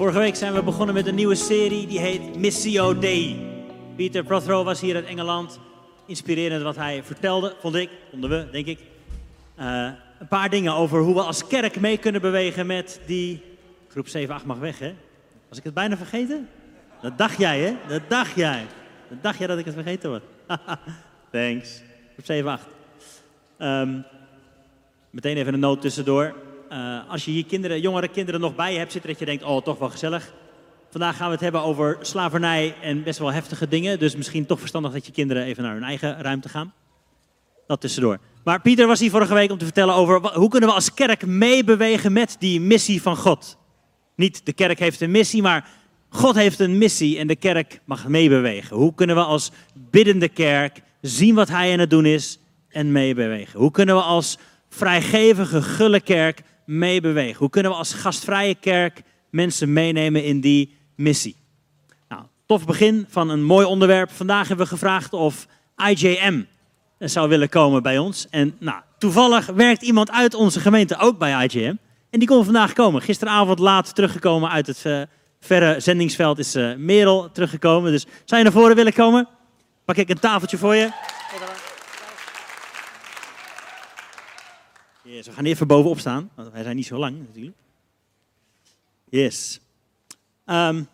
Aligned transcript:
Vorige 0.00 0.18
week 0.18 0.36
zijn 0.36 0.52
we 0.52 0.62
begonnen 0.62 0.94
met 0.94 1.06
een 1.06 1.14
nieuwe 1.14 1.34
serie 1.34 1.86
die 1.86 1.98
heet 1.98 2.36
Missio 2.36 2.98
Dei. 2.98 3.46
Peter 3.96 4.24
Prothero 4.24 4.64
was 4.64 4.80
hier 4.80 4.94
uit 4.94 5.04
Engeland. 5.04 5.60
Inspirerend 6.06 6.62
wat 6.62 6.76
hij 6.76 7.02
vertelde, 7.02 7.54
vond 7.60 7.74
ik, 7.74 7.90
vonden 8.10 8.30
we, 8.30 8.50
denk 8.50 8.66
ik. 8.66 8.78
Uh, 9.58 9.88
een 10.18 10.28
paar 10.28 10.50
dingen 10.50 10.74
over 10.74 11.00
hoe 11.00 11.14
we 11.14 11.22
als 11.22 11.46
kerk 11.46 11.80
mee 11.80 11.98
kunnen 11.98 12.20
bewegen 12.20 12.66
met 12.66 13.00
die... 13.06 13.42
Groep 13.88 14.08
7, 14.08 14.34
8 14.34 14.44
mag 14.44 14.58
weg, 14.58 14.78
hè? 14.78 14.94
Was 15.48 15.58
ik 15.58 15.64
het 15.64 15.74
bijna 15.74 15.96
vergeten? 15.96 16.48
Dat 17.02 17.18
dacht 17.18 17.38
jij, 17.38 17.60
hè? 17.60 17.76
Dat 17.88 18.02
dacht 18.08 18.34
jij. 18.34 18.66
Dat 19.08 19.22
dacht 19.22 19.38
jij 19.38 19.46
dat 19.46 19.58
ik 19.58 19.64
het 19.64 19.74
vergeten 19.74 20.10
was. 20.10 20.20
Thanks. 21.32 21.82
Groep 22.12 22.24
7, 22.24 22.50
8. 22.50 22.66
Um, 23.58 24.04
meteen 25.10 25.36
even 25.36 25.54
een 25.54 25.60
noot 25.60 25.80
tussendoor. 25.80 26.34
Uh, 26.72 26.98
als 27.08 27.24
je 27.24 27.30
hier 27.30 27.44
kinderen, 27.44 27.80
jongere 27.80 28.08
kinderen 28.08 28.40
nog 28.40 28.54
bij 28.54 28.72
je 28.72 28.78
hebt 28.78 28.92
zitten, 28.92 29.10
dat 29.10 29.18
je 29.18 29.24
denkt, 29.24 29.44
oh, 29.44 29.62
toch 29.62 29.78
wel 29.78 29.90
gezellig. 29.90 30.32
Vandaag 30.90 31.16
gaan 31.16 31.26
we 31.26 31.32
het 31.32 31.40
hebben 31.40 31.62
over 31.62 31.98
slavernij 32.00 32.74
en 32.82 33.02
best 33.02 33.18
wel 33.18 33.32
heftige 33.32 33.68
dingen. 33.68 33.98
Dus 33.98 34.16
misschien 34.16 34.46
toch 34.46 34.58
verstandig 34.58 34.92
dat 34.92 35.06
je 35.06 35.12
kinderen 35.12 35.42
even 35.42 35.62
naar 35.62 35.72
hun 35.72 35.82
eigen 35.82 36.22
ruimte 36.22 36.48
gaan. 36.48 36.72
Dat 37.66 37.80
tussendoor. 37.80 38.18
Maar 38.44 38.60
Pieter 38.60 38.86
was 38.86 39.00
hier 39.00 39.10
vorige 39.10 39.34
week 39.34 39.50
om 39.50 39.58
te 39.58 39.64
vertellen 39.64 39.94
over 39.94 40.34
hoe 40.34 40.48
kunnen 40.48 40.68
we 40.68 40.74
als 40.74 40.94
kerk 40.94 41.26
meebewegen 41.26 42.12
met 42.12 42.36
die 42.38 42.60
missie 42.60 43.02
van 43.02 43.16
God. 43.16 43.56
Niet 44.14 44.46
de 44.46 44.52
kerk 44.52 44.78
heeft 44.78 45.00
een 45.00 45.10
missie, 45.10 45.42
maar 45.42 45.68
God 46.08 46.34
heeft 46.34 46.58
een 46.58 46.78
missie 46.78 47.18
en 47.18 47.26
de 47.26 47.36
kerk 47.36 47.80
mag 47.84 48.08
meebewegen. 48.08 48.76
Hoe 48.76 48.94
kunnen 48.94 49.16
we 49.16 49.22
als 49.22 49.50
biddende 49.74 50.28
kerk 50.28 50.82
zien 51.00 51.34
wat 51.34 51.48
hij 51.48 51.72
aan 51.72 51.78
het 51.78 51.90
doen 51.90 52.06
is 52.06 52.38
en 52.68 52.92
meebewegen? 52.92 53.58
Hoe 53.60 53.70
kunnen 53.70 53.94
we 53.94 54.02
als 54.02 54.38
vrijgevige, 54.68 55.62
gulle 55.62 56.00
kerk 56.00 56.42
meebewegen? 56.70 57.38
Hoe 57.38 57.50
kunnen 57.50 57.70
we 57.70 57.78
als 57.78 57.92
gastvrije 57.92 58.54
kerk 58.54 59.02
mensen 59.30 59.72
meenemen 59.72 60.24
in 60.24 60.40
die 60.40 60.76
missie? 60.94 61.36
Nou, 62.08 62.22
tof 62.46 62.66
begin 62.66 63.06
van 63.08 63.28
een 63.28 63.44
mooi 63.44 63.66
onderwerp. 63.66 64.10
Vandaag 64.10 64.48
hebben 64.48 64.66
we 64.66 64.72
gevraagd 64.72 65.12
of 65.12 65.46
IJM 65.76 66.42
zou 66.98 67.28
willen 67.28 67.48
komen 67.48 67.82
bij 67.82 67.98
ons. 67.98 68.26
En 68.30 68.56
nou, 68.58 68.80
toevallig 68.98 69.46
werkt 69.46 69.82
iemand 69.82 70.10
uit 70.10 70.34
onze 70.34 70.60
gemeente 70.60 70.98
ook 70.98 71.18
bij 71.18 71.32
IJM. 71.32 71.76
En 72.10 72.18
die 72.18 72.28
kon 72.28 72.44
vandaag 72.44 72.72
komen. 72.72 73.02
Gisteravond 73.02 73.58
laat 73.58 73.94
teruggekomen 73.94 74.50
uit 74.50 74.66
het 74.66 74.84
uh, 74.86 75.02
verre 75.40 75.80
zendingsveld 75.80 76.38
is 76.38 76.56
uh, 76.56 76.74
Merel 76.76 77.32
teruggekomen. 77.32 77.92
Dus 77.92 78.06
zou 78.24 78.42
je 78.42 78.48
naar 78.48 78.60
voren 78.60 78.76
willen 78.76 78.92
komen? 78.92 79.28
Pak 79.84 79.96
ik 79.96 80.08
een 80.08 80.18
tafeltje 80.18 80.58
voor 80.58 80.74
je. 80.74 80.88
Yes, 85.10 85.26
we 85.26 85.32
gaan 85.32 85.44
even 85.44 85.66
bovenop 85.66 85.98
staan, 85.98 86.30
want 86.34 86.52
wij 86.52 86.62
zijn 86.62 86.76
niet 86.76 86.86
zo 86.86 86.98
lang 86.98 87.18
natuurlijk. 87.18 87.56
Yes. 89.08 89.60
Um, 90.46 90.88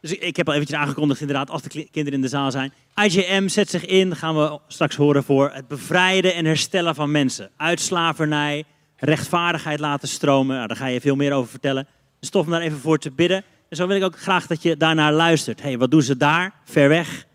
dus 0.00 0.12
ik 0.12 0.36
heb 0.36 0.48
al 0.48 0.54
eventjes 0.54 0.78
aangekondigd 0.78 1.20
inderdaad, 1.20 1.50
als 1.50 1.62
de 1.62 1.68
kinderen 1.68 2.12
in 2.12 2.20
de 2.20 2.28
zaal 2.28 2.50
zijn. 2.50 2.72
IJM 2.94 3.48
zet 3.48 3.70
zich 3.70 3.86
in, 3.86 4.16
gaan 4.16 4.36
we 4.36 4.58
straks 4.66 4.96
horen, 4.96 5.24
voor 5.24 5.50
het 5.50 5.68
bevrijden 5.68 6.34
en 6.34 6.44
herstellen 6.44 6.94
van 6.94 7.10
mensen. 7.10 7.50
Uit 7.56 7.80
slavernij, 7.80 8.64
rechtvaardigheid 8.96 9.80
laten 9.80 10.08
stromen. 10.08 10.56
Nou, 10.56 10.68
daar 10.68 10.76
ga 10.76 10.86
je 10.86 11.00
veel 11.00 11.16
meer 11.16 11.32
over 11.32 11.50
vertellen. 11.50 11.86
Dus 12.20 12.30
tof 12.30 12.44
om 12.44 12.52
daar 12.52 12.60
even 12.60 12.78
voor 12.78 12.98
te 12.98 13.10
bidden. 13.10 13.44
En 13.68 13.76
zo 13.76 13.86
wil 13.86 13.96
ik 13.96 14.02
ook 14.02 14.18
graag 14.18 14.46
dat 14.46 14.62
je 14.62 14.76
daarnaar 14.76 15.12
luistert. 15.12 15.62
hey, 15.62 15.78
wat 15.78 15.90
doen 15.90 16.02
ze 16.02 16.16
daar, 16.16 16.54
ver 16.64 16.88
weg? 16.88 17.26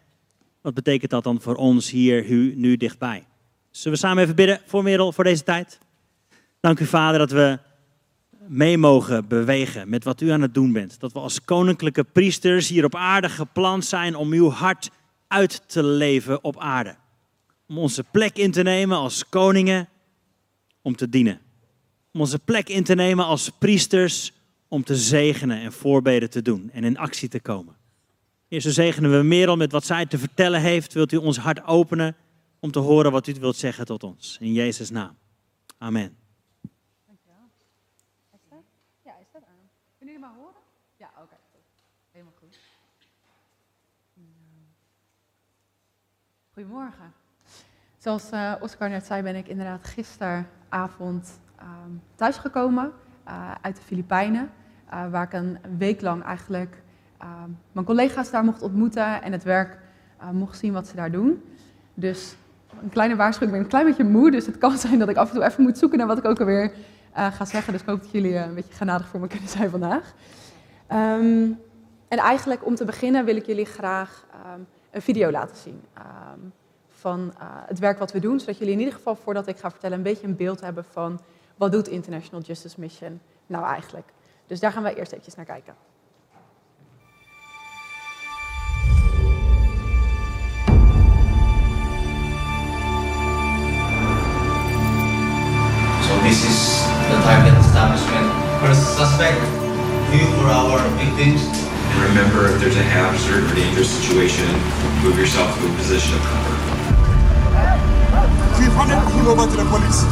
Wat 0.61 0.73
betekent 0.73 1.11
dat 1.11 1.23
dan 1.23 1.41
voor 1.41 1.55
ons 1.55 1.89
hier, 1.89 2.25
nu, 2.30 2.55
nu 2.55 2.77
dichtbij? 2.77 3.25
Zullen 3.71 3.97
we 3.97 4.05
samen 4.05 4.23
even 4.23 4.36
bidden 4.36 4.61
voor 4.65 4.83
Merel, 4.83 5.11
voor 5.11 5.23
deze 5.23 5.43
tijd? 5.43 5.80
Dank 6.61 6.80
u, 6.80 6.86
Vader, 6.86 7.20
dat 7.20 7.32
we 7.32 7.60
mee 8.48 8.77
mogen 8.77 9.27
bewegen 9.27 9.89
met 9.89 10.04
wat 10.04 10.22
u 10.22 10.30
aan 10.30 10.42
het 10.42 10.54
doen 10.54 10.72
bent. 10.72 10.99
Dat 10.99 11.14
we 11.14 11.20
als 11.20 11.44
koninklijke 11.44 12.04
priesters 12.04 12.67
hier 12.67 12.86
op 12.86 12.95
aarde 12.95 13.30
gepland 13.30 13.86
zijn 13.86 14.16
om 14.16 14.32
uw 14.32 14.49
hart 14.49 14.89
uit 15.27 15.70
te 15.70 15.83
leven 15.83 16.44
op 16.44 16.60
aarde. 16.60 16.95
Om 17.67 17.77
onze 17.77 18.04
plek 18.04 18.38
in 18.38 18.52
te 18.52 18.61
nemen 18.61 18.98
als 18.98 19.30
koningen, 19.30 19.89
om 20.82 20.95
te 20.95 21.10
dienen. 21.10 21.39
Om 22.14 22.20
onze 22.20 22.39
plek 22.39 22.70
in 22.70 22.83
te 22.83 22.95
nemen 22.95 23.26
als 23.26 23.50
priesters, 23.50 24.32
om 24.67 24.83
te 24.83 24.95
zegenen 24.95 25.61
en 25.61 25.73
voorbeden 25.73 26.30
te 26.30 26.42
doen 26.42 26.70
en 26.73 26.83
in 26.83 26.98
actie 26.98 27.30
te 27.30 27.39
komen. 27.39 27.76
Eerst 28.48 28.73
zegenen 28.73 29.17
we 29.17 29.23
Merel 29.23 29.58
met 29.58 29.71
wat 29.71 29.86
zij 29.86 30.05
te 30.05 30.17
vertellen 30.17 30.61
heeft. 30.61 30.94
Wilt 30.94 31.11
u 31.11 31.17
ons 31.17 31.38
hart 31.38 31.64
openen 31.64 32.16
om 32.60 32.71
te 32.71 32.80
horen 32.80 33.11
wat 33.11 33.27
u 33.27 33.33
wilt 33.39 33.55
zeggen 33.55 33.86
tot 33.86 34.04
ons. 34.04 34.38
In 34.39 34.54
Jezus' 34.54 34.89
naam. 34.89 35.17
Amen. 35.77 36.20
Goedemorgen. 46.54 47.14
Zoals 47.98 48.32
uh, 48.32 48.54
Oscar 48.59 48.89
net 48.89 49.05
zei, 49.05 49.21
ben 49.21 49.36
ik 49.36 49.48
inderdaad 49.48 49.83
gisteravond 49.83 51.39
um, 51.61 52.02
thuisgekomen 52.15 52.93
uh, 53.27 53.52
uit 53.61 53.76
de 53.76 53.82
Filipijnen. 53.82 54.52
Uh, 54.93 55.09
waar 55.09 55.23
ik 55.23 55.33
een 55.33 55.59
week 55.77 56.02
lang 56.02 56.23
eigenlijk 56.23 56.82
um, 57.21 57.58
mijn 57.71 57.86
collega's 57.86 58.32
daar 58.32 58.43
mocht 58.43 58.61
ontmoeten 58.61 59.21
en 59.21 59.32
het 59.32 59.43
werk 59.43 59.80
mocht 60.32 60.58
zien 60.58 60.73
wat 60.73 60.88
ze 60.88 60.95
daar 60.95 61.11
doen. 61.11 61.43
Dus 61.93 62.36
een 62.82 62.89
kleine 62.89 63.15
waarschuwing, 63.15 63.52
ik 63.52 63.58
ben 63.58 63.64
een 63.64 63.83
klein 63.83 63.86
beetje 63.86 64.20
moe, 64.20 64.32
dus 64.32 64.45
het 64.45 64.58
kan 64.58 64.77
zijn 64.88 64.99
dat 64.99 65.09
ik 65.09 65.17
af 65.17 65.30
en 65.30 65.36
toe 65.36 65.43
even 65.43 65.64
moet 65.64 65.77
zoeken 65.77 65.98
naar 65.98 66.08
wat 66.08 66.17
ik 66.17 66.26
ook 66.26 66.39
alweer 66.39 66.71
ga 67.14 67.45
zeggen. 67.45 67.73
Dus 67.73 67.82
ik 67.82 67.88
hoop 67.88 68.02
dat 68.02 68.11
jullie 68.11 68.36
een 68.36 68.55
beetje 68.55 68.73
genadig 68.73 69.08
voor 69.08 69.20
me 69.20 69.27
kunnen 69.27 69.49
zijn 69.49 69.70
vandaag. 69.70 70.14
Um, 70.92 71.60
en 72.08 72.17
eigenlijk 72.17 72.66
om 72.66 72.76
te 72.76 72.86
beginnen 72.86 73.26
wil 73.26 73.36
ik 73.36 73.45
jullie 73.45 73.66
graag 73.66 74.26
een 74.92 75.02
video 75.02 75.32
laten 75.32 75.55
zien 75.55 75.83
um, 75.98 76.54
van 76.89 77.33
uh, 77.39 77.48
het 77.66 77.80
werk 77.80 78.00
wat 78.00 78.11
we 78.11 78.20
doen, 78.20 78.39
zodat 78.39 78.58
jullie 78.58 78.73
in 78.73 78.80
ieder 78.80 78.94
geval 78.94 79.16
voordat 79.16 79.48
ik 79.48 79.58
ga 79.58 79.71
vertellen 79.71 79.98
een 79.98 80.04
beetje 80.04 80.27
een 80.27 80.36
beeld 80.36 80.61
hebben 80.61 80.86
van 80.86 81.20
wat 81.55 81.71
doet 81.71 81.88
International 81.88 82.42
Justice 82.42 82.80
Mission 82.80 83.21
nou 83.45 83.66
eigenlijk. 83.66 84.08
Dus 84.48 84.60
daar 84.60 84.71
gaan 84.71 84.83
we 84.83 84.95
eerst 84.95 85.11
eventjes 85.11 85.36
naar 85.36 85.45
kijken. 85.45 85.76
This 96.23 96.45
is 96.45 96.80
the 97.11 97.20
target 97.27 97.54
establishment. 97.60 98.23
First 98.64 98.95
suspect, 98.95 99.36
view 100.11 100.23
for 100.39 100.48
our 100.48 100.80
victims. 100.95 101.44
And 101.44 101.99
remember, 102.08 102.48
if 102.48 102.61
there's 102.61 102.77
a 102.77 102.88
hazard 102.88 103.44
or 103.44 103.55
dangerous 103.55 103.92
situation, 103.92 104.48
move 105.04 105.20
yourself 105.20 105.52
to 105.60 105.67
a 105.67 105.73
position 105.76 106.16
of 106.16 106.21
cover. 106.23 106.55
Chief, 108.55 108.71
run 108.80 108.92
everything 108.92 109.27
over 109.27 109.44
to 109.44 109.58
the 109.60 109.67
police. 109.67 110.08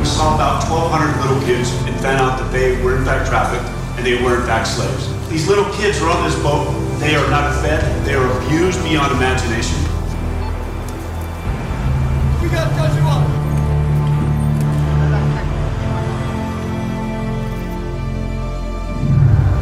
We 0.00 0.06
saw 0.08 0.32
about 0.32 0.64
1,200 0.64 1.20
little 1.20 1.40
kids 1.44 1.68
and 1.84 1.94
found 2.00 2.24
out 2.24 2.38
that 2.40 2.50
they 2.52 2.80
were 2.82 2.96
in 2.96 3.04
fact 3.04 3.28
trafficked 3.28 3.68
and 3.98 4.06
they 4.06 4.16
were 4.22 4.40
in 4.40 4.46
fact 4.46 4.68
slaves. 4.68 5.12
These 5.28 5.46
little 5.46 5.68
kids 5.74 6.00
were 6.00 6.08
on 6.08 6.24
this 6.24 6.40
boat. 6.40 6.77
They 7.00 7.14
are 7.14 7.30
not 7.30 7.54
fed. 7.62 7.80
They 8.04 8.14
are 8.14 8.26
abused 8.38 8.82
beyond 8.82 9.12
imagination. 9.12 9.78
We 12.42 12.48
got 12.48 12.68
to 12.68 12.74
touch 12.74 12.94
you 12.98 13.06
up. 13.06 13.24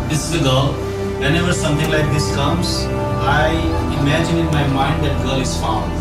This 0.09 0.25
is 0.25 0.31
the 0.33 0.39
girl. 0.39 0.73
Whenever 1.21 1.53
something 1.53 1.91
like 1.91 2.11
this 2.13 2.35
comes, 2.35 2.85
I 3.21 3.51
imagine 4.01 4.39
in 4.39 4.47
my 4.47 4.67
mind 4.69 5.05
that 5.05 5.23
girl 5.23 5.41
is 5.41 5.55
found. 5.61 5.96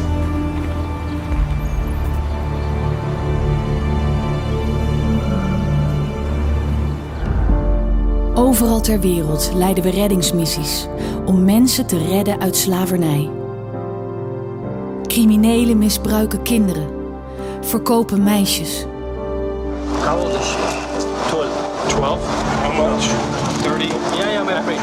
Overal 8.56 8.82
ter 8.82 9.00
wereld 9.00 9.52
leiden 9.54 9.84
we 9.84 9.90
reddingsmissies 9.90 10.88
om 11.26 11.44
mensen 11.44 11.86
te 11.86 11.98
redden 11.98 12.40
uit 12.40 12.56
slavernij. 12.56 13.30
Criminelen 15.04 15.78
misbruiken 15.78 16.42
kinderen, 16.42 16.88
verkopen 17.62 18.24
meisjes. 18.24 18.86
How 20.06 20.22
old 20.22 20.40
is 20.40 20.46
she? 20.46 20.58
12. 21.28 21.48
12? 21.88 22.20
How 22.64 22.92
much? 22.92 23.06
30. 23.64 23.88
Yeah, 23.88 24.32
yeah, 24.32 24.42
I'm 24.42 24.58
afraid. 24.58 24.80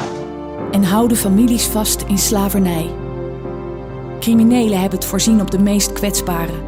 en 0.71 0.85
houden 0.85 1.17
families 1.17 1.65
vast 1.65 2.05
in 2.07 2.19
slavernij. 2.19 2.91
Criminelen 4.21 4.81
hebben 4.81 4.99
het 4.99 5.09
voorzien 5.09 5.41
op 5.41 5.51
de 5.51 5.59
meest 5.59 5.93
kwetsbaren, 5.93 6.61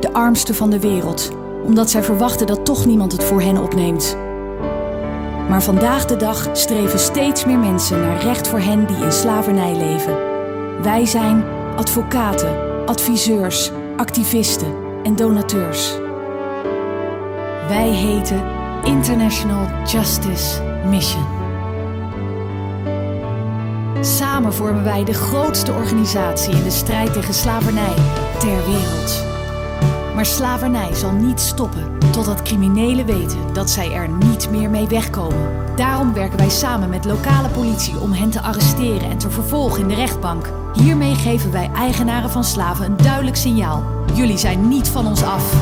de 0.00 0.12
armsten 0.12 0.54
van 0.54 0.70
de 0.70 0.80
wereld, 0.80 1.30
omdat 1.64 1.90
zij 1.90 2.02
verwachten 2.02 2.46
dat 2.46 2.64
toch 2.64 2.86
niemand 2.86 3.12
het 3.12 3.24
voor 3.24 3.40
hen 3.40 3.62
opneemt. 3.62 4.16
Maar 5.48 5.62
vandaag 5.62 6.04
de 6.04 6.16
dag 6.16 6.48
streven 6.52 6.98
steeds 6.98 7.44
meer 7.44 7.58
mensen 7.58 8.00
naar 8.00 8.22
recht 8.22 8.48
voor 8.48 8.60
hen 8.60 8.86
die 8.86 8.96
in 8.96 9.12
slavernij 9.12 9.76
leven. 9.76 10.16
Wij 10.82 11.06
zijn 11.06 11.44
advocaten, 11.76 12.86
adviseurs, 12.86 13.70
activisten, 13.96 14.74
en 15.02 15.16
donateurs. 15.16 15.98
Wij 17.68 17.88
heten 17.88 18.42
International 18.84 19.66
Justice 19.86 20.62
Mission. 20.88 21.26
Samen 24.00 24.54
vormen 24.54 24.84
wij 24.84 25.04
de 25.04 25.14
grootste 25.14 25.72
organisatie 25.72 26.54
in 26.54 26.62
de 26.62 26.70
strijd 26.70 27.12
tegen 27.12 27.34
slavernij 27.34 27.94
ter 28.38 28.64
wereld. 28.66 29.24
Maar 30.14 30.26
slavernij 30.26 30.94
zal 30.94 31.12
niet 31.12 31.40
stoppen 31.40 31.97
totdat 32.24 32.42
criminelen 32.42 33.06
weten 33.06 33.52
dat 33.52 33.70
zij 33.70 33.92
er 33.92 34.08
niet 34.08 34.50
meer 34.50 34.70
mee 34.70 34.86
wegkomen. 34.86 35.76
Daarom 35.76 36.12
werken 36.12 36.38
wij 36.38 36.48
samen 36.48 36.88
met 36.88 37.04
lokale 37.04 37.48
politie 37.48 38.00
om 38.00 38.12
hen 38.12 38.30
te 38.30 38.40
arresteren 38.40 39.10
en 39.10 39.18
te 39.18 39.30
vervolgen 39.30 39.80
in 39.80 39.88
de 39.88 39.94
rechtbank. 39.94 40.50
Hiermee 40.72 41.14
geven 41.14 41.52
wij 41.52 41.70
eigenaren 41.74 42.30
van 42.30 42.44
slaven 42.44 42.84
een 42.84 42.96
duidelijk 42.96 43.36
signaal. 43.36 43.84
Jullie 44.14 44.38
zijn 44.38 44.68
niet 44.68 44.88
van 44.88 45.06
ons 45.06 45.22
af. 45.22 45.52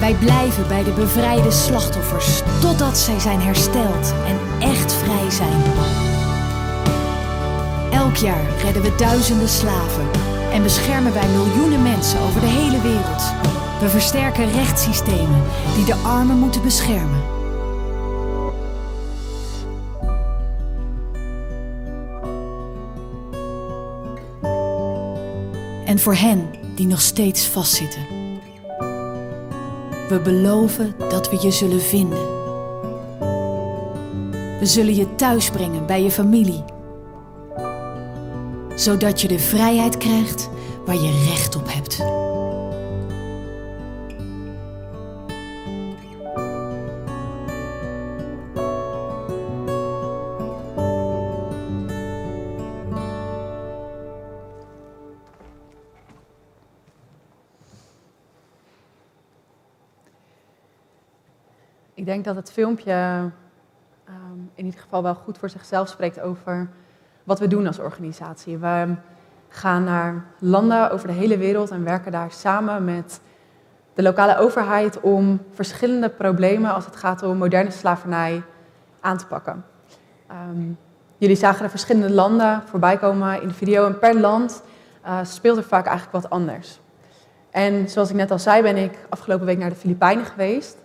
Wij 0.00 0.14
blijven 0.14 0.68
bij 0.68 0.84
de 0.84 0.92
bevrijde 0.92 1.50
slachtoffers 1.50 2.42
totdat 2.60 2.98
zij 2.98 3.18
zijn 3.18 3.40
hersteld 3.40 4.14
en 4.26 4.38
echt 4.60 4.92
vrij 4.92 5.30
zijn. 5.30 5.62
Elk 7.92 8.16
jaar 8.16 8.44
redden 8.62 8.82
we 8.82 8.94
duizenden 8.96 9.48
slaven 9.48 10.06
en 10.52 10.62
beschermen 10.62 11.12
wij 11.12 11.28
miljoenen 11.28 11.82
mensen 11.82 12.20
over 12.20 12.40
de 12.40 12.46
hele 12.46 12.80
wereld. 12.80 13.56
We 13.80 13.88
versterken 13.88 14.52
rechtssystemen 14.52 15.42
die 15.74 15.84
de 15.84 15.94
armen 15.94 16.38
moeten 16.38 16.62
beschermen. 16.62 17.22
En 25.84 25.98
voor 25.98 26.14
hen 26.14 26.50
die 26.74 26.86
nog 26.86 27.00
steeds 27.00 27.46
vastzitten. 27.46 28.06
We 30.08 30.20
beloven 30.24 30.94
dat 31.08 31.30
we 31.30 31.38
je 31.40 31.50
zullen 31.50 31.82
vinden. 31.82 32.36
We 34.58 34.66
zullen 34.66 34.94
je 34.94 35.14
thuis 35.14 35.50
brengen 35.50 35.86
bij 35.86 36.02
je 36.02 36.10
familie 36.10 36.64
zodat 38.78 39.20
je 39.20 39.28
de 39.28 39.38
vrijheid 39.38 39.96
krijgt 39.96 40.50
waar 40.86 40.94
je 40.94 41.26
recht 41.28 41.56
op 41.56 41.72
hebt. 41.72 42.17
Denk 62.08 62.24
dat 62.24 62.36
het 62.36 62.52
filmpje 62.52 62.92
ehm, 62.92 64.38
in 64.54 64.64
ieder 64.64 64.80
geval 64.80 65.02
wel 65.02 65.14
goed 65.14 65.38
voor 65.38 65.50
zichzelf 65.50 65.88
spreekt 65.88 66.20
over 66.20 66.68
wat 67.24 67.38
we 67.38 67.48
doen 67.48 67.66
als 67.66 67.78
organisatie. 67.78 68.58
We 68.58 68.94
gaan 69.48 69.84
naar 69.84 70.24
landen 70.38 70.90
over 70.90 71.06
de 71.06 71.12
hele 71.12 71.38
wereld 71.38 71.70
en 71.70 71.84
werken 71.84 72.12
daar 72.12 72.30
samen 72.30 72.84
met 72.84 73.20
de 73.94 74.02
lokale 74.02 74.36
overheid 74.38 75.00
om 75.00 75.40
verschillende 75.52 76.08
problemen 76.08 76.74
als 76.74 76.84
het 76.84 76.96
gaat 76.96 77.22
om 77.22 77.36
moderne 77.36 77.70
slavernij 77.70 78.42
aan 79.00 79.18
te 79.18 79.26
pakken. 79.26 79.64
Ehm, 80.26 80.70
jullie 81.18 81.36
zagen 81.36 81.64
er 81.64 81.70
verschillende 81.70 82.10
landen 82.10 82.62
voorbij 82.66 82.96
komen 82.96 83.42
in 83.42 83.48
de 83.48 83.54
video 83.54 83.86
en 83.86 83.98
per 83.98 84.20
land 84.20 84.62
uh, 85.06 85.18
speelt 85.22 85.56
er 85.56 85.62
vaak 85.62 85.86
eigenlijk 85.86 86.22
wat 86.22 86.30
anders. 86.30 86.80
En 87.50 87.88
zoals 87.88 88.10
ik 88.10 88.16
net 88.16 88.30
al 88.30 88.38
zei, 88.38 88.62
ben 88.62 88.76
ik 88.76 88.98
afgelopen 89.08 89.46
week 89.46 89.58
naar 89.58 89.68
de 89.68 89.76
Filipijnen 89.76 90.24
geweest. 90.24 90.76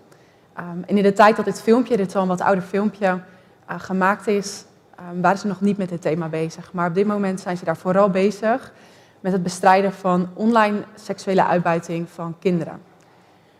Um, 0.59 0.83
en 0.85 0.97
in 0.97 1.03
de 1.03 1.13
tijd 1.13 1.35
dat 1.35 1.45
dit 1.45 1.61
filmpje, 1.61 1.97
dit 1.97 2.07
is 2.07 2.15
al 2.15 2.21
een 2.21 2.27
wat 2.27 2.41
ouder 2.41 2.63
filmpje, 2.63 3.07
uh, 3.07 3.79
gemaakt 3.79 4.27
is, 4.27 4.65
um, 4.99 5.21
waren 5.21 5.37
ze 5.37 5.47
nog 5.47 5.61
niet 5.61 5.77
met 5.77 5.89
dit 5.89 6.01
thema 6.01 6.27
bezig. 6.27 6.73
Maar 6.73 6.87
op 6.87 6.95
dit 6.95 7.07
moment 7.07 7.39
zijn 7.39 7.57
ze 7.57 7.65
daar 7.65 7.77
vooral 7.77 8.09
bezig 8.09 8.73
met 9.19 9.31
het 9.31 9.43
bestrijden 9.43 9.93
van 9.93 10.29
online 10.33 10.83
seksuele 10.95 11.45
uitbuiting 11.45 12.09
van 12.09 12.35
kinderen. 12.39 12.81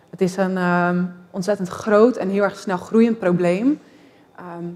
Het 0.10 0.22
is 0.22 0.38
een 0.38 0.58
um, 0.58 1.14
ontzettend 1.32 1.70
groot 1.70 2.16
en 2.16 2.30
heel 2.30 2.44
erg 2.44 2.58
snel 2.58 2.78
groeiend 2.78 3.20
probleem. 3.20 3.80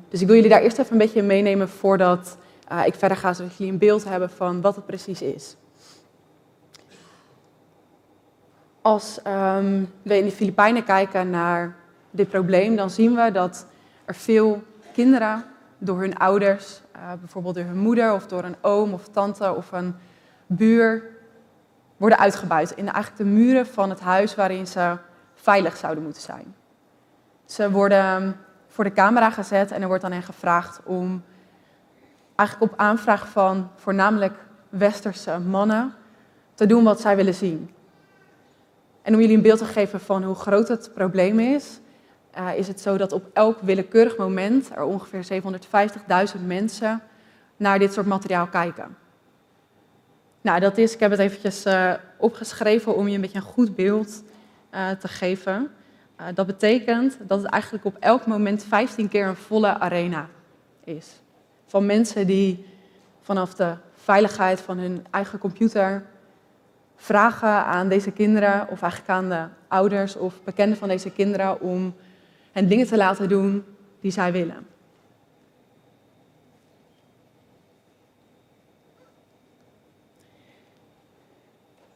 Dus 0.09 0.21
ik 0.21 0.27
wil 0.27 0.35
jullie 0.35 0.51
daar 0.51 0.61
eerst 0.61 0.77
even 0.77 0.91
een 0.91 0.97
beetje 0.97 1.23
meenemen 1.23 1.69
voordat 1.69 2.37
uh, 2.71 2.85
ik 2.85 2.95
verder 2.95 3.17
ga, 3.17 3.33
zodat 3.33 3.55
jullie 3.55 3.73
een 3.73 3.79
beeld 3.79 4.03
hebben 4.03 4.29
van 4.29 4.61
wat 4.61 4.75
het 4.75 4.85
precies 4.85 5.21
is. 5.21 5.55
Als 8.81 9.19
we 9.23 10.17
in 10.17 10.25
de 10.25 10.31
Filipijnen 10.31 10.83
kijken 10.83 11.29
naar 11.29 11.75
dit 12.17 12.29
probleem, 12.29 12.75
dan 12.75 12.89
zien 12.89 13.15
we 13.15 13.31
dat 13.31 13.65
er 14.05 14.15
veel 14.15 14.63
kinderen 14.93 15.43
door 15.77 15.99
hun 15.99 16.17
ouders, 16.17 16.81
uh, 16.95 17.01
bijvoorbeeld 17.19 17.55
door 17.55 17.63
hun 17.63 17.77
moeder 17.77 18.13
of 18.13 18.27
door 18.27 18.43
een 18.43 18.55
oom 18.61 18.93
of 18.93 19.07
tante 19.07 19.53
of 19.53 19.71
een 19.71 19.95
buur, 20.45 21.03
worden 21.97 22.17
uitgebuit 22.17 22.71
in 22.71 22.91
eigenlijk 22.91 23.17
de 23.17 23.29
muren 23.29 23.67
van 23.67 23.89
het 23.89 23.99
huis 23.99 24.35
waarin 24.35 24.67
ze 24.67 24.97
veilig 25.33 25.77
zouden 25.77 26.03
moeten 26.03 26.21
zijn. 26.21 26.55
Ze 27.45 27.71
worden 27.71 28.39
voor 28.67 28.83
de 28.83 28.93
camera 28.93 29.29
gezet 29.29 29.71
en 29.71 29.81
er 29.81 29.87
wordt 29.87 30.01
dan 30.03 30.11
hen 30.11 30.23
gevraagd 30.23 30.81
om 30.83 31.23
eigenlijk 32.35 32.71
op 32.71 32.79
aanvraag 32.79 33.27
van 33.27 33.69
voornamelijk 33.75 34.33
westerse 34.69 35.39
mannen 35.39 35.93
te 36.53 36.65
doen 36.65 36.83
wat 36.83 37.01
zij 37.01 37.15
willen 37.15 37.33
zien. 37.33 37.69
En 39.01 39.13
om 39.13 39.19
jullie 39.19 39.35
een 39.35 39.41
beeld 39.41 39.59
te 39.59 39.65
geven 39.65 39.99
van 39.99 40.23
hoe 40.23 40.35
groot 40.35 40.67
het 40.67 40.91
probleem 40.93 41.39
is, 41.39 41.79
uh, 42.37 42.57
is 42.57 42.67
het 42.67 42.81
zo 42.81 42.97
dat 42.97 43.11
op 43.11 43.29
elk 43.33 43.59
willekeurig 43.61 44.17
moment 44.17 44.69
er 44.75 44.83
ongeveer 44.83 45.41
750.000 46.35 46.45
mensen 46.45 47.01
naar 47.57 47.79
dit 47.79 47.93
soort 47.93 48.05
materiaal 48.05 48.47
kijken. 48.47 48.97
Nou, 50.41 50.59
dat 50.59 50.77
is, 50.77 50.93
ik 50.93 50.99
heb 50.99 51.11
het 51.11 51.19
eventjes 51.19 51.65
uh, 51.65 51.93
opgeschreven 52.17 52.95
om 52.95 53.07
je 53.07 53.15
een 53.15 53.21
beetje 53.21 53.37
een 53.37 53.43
goed 53.43 53.75
beeld 53.75 54.23
uh, 54.73 54.89
te 54.89 55.07
geven. 55.07 55.71
dat 56.33 56.45
betekent 56.45 57.17
dat 57.27 57.41
het 57.41 57.51
eigenlijk 57.51 57.85
op 57.85 57.97
elk 57.99 58.25
moment 58.25 58.63
15 58.63 59.07
keer 59.09 59.27
een 59.27 59.35
volle 59.35 59.79
arena 59.79 60.29
is. 60.83 61.21
Van 61.65 61.85
mensen 61.85 62.27
die 62.27 62.65
vanaf 63.21 63.53
de 63.53 63.73
veiligheid 63.93 64.61
van 64.61 64.77
hun 64.77 65.05
eigen 65.11 65.39
computer 65.39 66.05
vragen 66.95 67.65
aan 67.65 67.89
deze 67.89 68.11
kinderen, 68.11 68.67
of 68.69 68.81
eigenlijk 68.81 69.11
aan 69.11 69.29
de 69.29 69.43
ouders 69.67 70.15
of 70.15 70.43
bekenden 70.43 70.77
van 70.77 70.87
deze 70.87 71.09
kinderen, 71.09 71.61
om 71.61 71.95
en 72.57 72.67
dingen 72.67 72.87
te 72.87 72.97
laten 72.97 73.29
doen 73.29 73.65
die 73.99 74.11
zij 74.11 74.31
willen. 74.31 74.67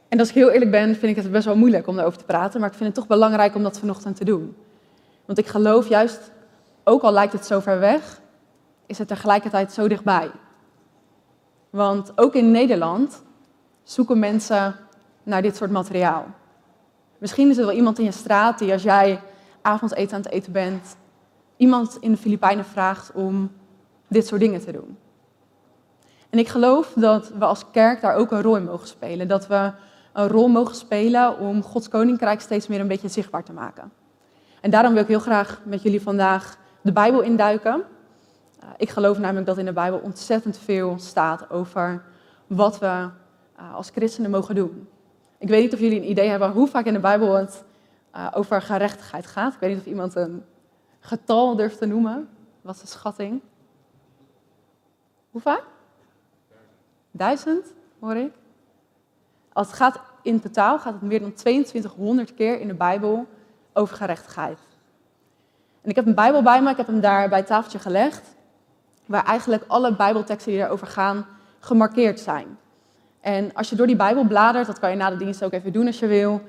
En 0.08 0.20
als 0.20 0.30
ik 0.30 0.36
heel 0.36 0.50
eerlijk 0.50 0.72
ben, 0.72 0.96
vind 0.96 1.18
ik 1.18 1.24
het 1.24 1.32
best 1.32 1.46
wel 1.46 1.56
moeilijk 1.56 1.88
om 1.88 1.96
daarover 1.96 2.20
te 2.20 2.26
praten, 2.26 2.60
maar 2.60 2.70
ik 2.70 2.76
vind 2.76 2.86
het 2.86 2.98
toch 2.98 3.08
belangrijk 3.08 3.56
om 3.56 3.64
dat 3.64 3.80
vanochtend 3.80 4.16
te 4.16 4.26
doen. 4.26 4.56
Want 5.26 5.38
ik 5.38 5.48
geloof 5.48 5.88
juist, 5.88 6.32
ook 6.84 7.02
al 7.02 7.12
lijkt 7.12 7.34
het 7.34 7.46
zo 7.46 7.60
ver 7.60 7.80
weg, 7.80 8.22
is 8.86 8.98
het 8.98 9.08
tegelijkertijd 9.08 9.74
zo 9.74 9.88
dichtbij. 9.88 10.32
Want 11.70 12.12
ook 12.16 12.36
in 12.36 12.52
Nederland 12.52 13.24
zoeken 13.84 14.20
mensen 14.20 14.76
naar 15.24 15.42
dit 15.42 15.56
soort 15.56 15.72
materiaal. 15.72 16.26
Misschien 17.18 17.50
is 17.50 17.58
er 17.58 17.66
wel 17.66 17.76
iemand 17.76 18.00
in 18.00 18.06
je 18.06 18.12
straat 18.12 18.60
die 18.60 18.72
als 18.72 18.84
jij 18.84 19.22
avondeten 19.62 20.16
aan 20.16 20.22
het 20.22 20.32
eten 20.32 20.52
bent, 20.52 20.96
iemand 21.58 21.98
in 22.00 22.12
de 22.12 22.18
Filipijnen 22.18 22.66
vraagt 22.66 23.12
om 23.12 23.52
dit 24.08 24.28
soort 24.28 24.42
dingen 24.42 24.62
te 24.62 24.72
doen. 24.72 24.98
En 26.30 26.40
ik 26.40 26.48
geloof 26.48 26.94
dat 26.96 27.30
we 27.30 27.46
als 27.46 27.66
kerk 27.72 28.02
daar 28.02 28.16
ook 28.16 28.32
een 28.32 28.42
rol 28.42 28.56
in 28.56 28.64
mogen 28.64 28.88
spelen. 28.88 29.28
Dat 29.28 29.48
we 29.48 29.72
een 30.14 30.28
rol 30.28 30.48
mogen 30.48 30.76
spelen 30.76 31.38
om 31.38 31.64
Gods 31.64 31.88
koninkrijk 31.88 32.42
steeds 32.42 32.68
meer 32.68 32.80
een 32.80 32.88
beetje 32.88 33.08
zichtbaar 33.08 33.44
te 33.44 33.54
maken. 33.54 33.92
En 34.62 34.72
daarom 34.72 34.94
wil 34.94 35.02
ik 35.02 35.08
heel 35.08 35.20
graag 35.20 35.62
met 35.64 35.82
jullie 35.82 36.02
vandaag 36.02 36.58
de 36.82 36.92
Bijbel 36.92 37.22
induiken. 37.22 37.84
Uh, 38.64 38.70
ik 38.78 38.90
geloof 38.90 39.20
namelijk 39.20 39.46
dat 39.46 39.58
in 39.58 39.66
de 39.66 39.74
Bijbel 39.74 40.00
ontzettend 40.00 40.58
veel 40.58 40.96
staat 41.00 41.50
over 41.50 42.04
wat 42.48 42.80
we 42.80 42.86
uh, 42.86 43.76
als 43.76 43.90
christenen 43.90 44.32
mogen 44.32 44.56
doen. 44.56 44.88
Ik 45.38 45.48
weet 45.48 45.64
niet 45.64 45.74
of 45.74 45.80
jullie 45.80 46.00
een 46.00 46.10
idee 46.10 46.30
hebben 46.30 46.52
hoe 46.52 46.68
vaak 46.68 46.86
in 46.86 46.94
de 46.94 47.00
Bijbel 47.00 47.36
het 47.36 47.64
uh, 48.16 48.28
over 48.34 48.62
gerechtigheid 48.62 49.28
gaat. 49.28 49.54
Ik 49.54 49.60
weet 49.60 49.70
niet 49.70 49.80
of 49.80 49.86
iemand 49.86 50.16
een 50.16 50.44
getal 51.00 51.56
durft 51.56 51.78
te 51.78 51.86
noemen. 51.86 52.30
Wat 52.62 52.76
is 52.76 52.82
de 52.82 52.88
schatting? 52.88 53.42
Hoe 55.32 55.42
vaak? 55.42 55.64
Duizend, 57.12 57.74
hoor 58.00 58.16
ik. 58.16 58.34
Als 59.54 59.68
het 59.68 59.76
gaat 59.76 60.02
in 60.22 60.40
totaal 60.40 60.80
gaat 60.80 60.94
het 60.94 61.02
meer 61.02 61.20
dan 61.20 61.34
2200 61.34 62.34
keer 62.34 62.60
in 62.60 62.68
de 62.68 62.74
Bijbel 62.74 63.28
over 63.74 63.96
gerechtigheid. 63.96 64.60
En 65.82 65.90
ik 65.90 65.96
heb 65.96 66.06
een 66.06 66.16
Bijbel 66.16 66.42
bij 66.42 66.62
me, 66.62 66.70
ik 66.70 66.78
heb 66.78 66.88
hem 66.88 67.02
daar 67.02 67.30
bij 67.30 67.38
het 67.38 67.48
tafeltje 67.48 67.80
gelegd, 67.80 68.36
waar 69.06 69.26
eigenlijk 69.26 69.64
alle 69.68 69.96
Bijbelteksten 69.96 70.52
die 70.52 70.62
erover 70.62 70.88
gaan 70.88 71.26
gemarkeerd 71.60 72.20
zijn. 72.20 72.58
En 73.22 73.54
als 73.54 73.70
je 73.70 73.76
door 73.76 73.88
die 73.88 73.96
Bijbel 73.96 74.24
bladert, 74.24 74.68
dat 74.68 74.80
kan 74.80 74.90
je 74.90 74.96
na 74.96 75.10
de 75.10 75.18
dienst 75.18 75.44
ook 75.44 75.54
even 75.54 75.74
doen 75.74 75.88
als 75.88 76.00
je 76.00 76.08
wil, 76.08 76.42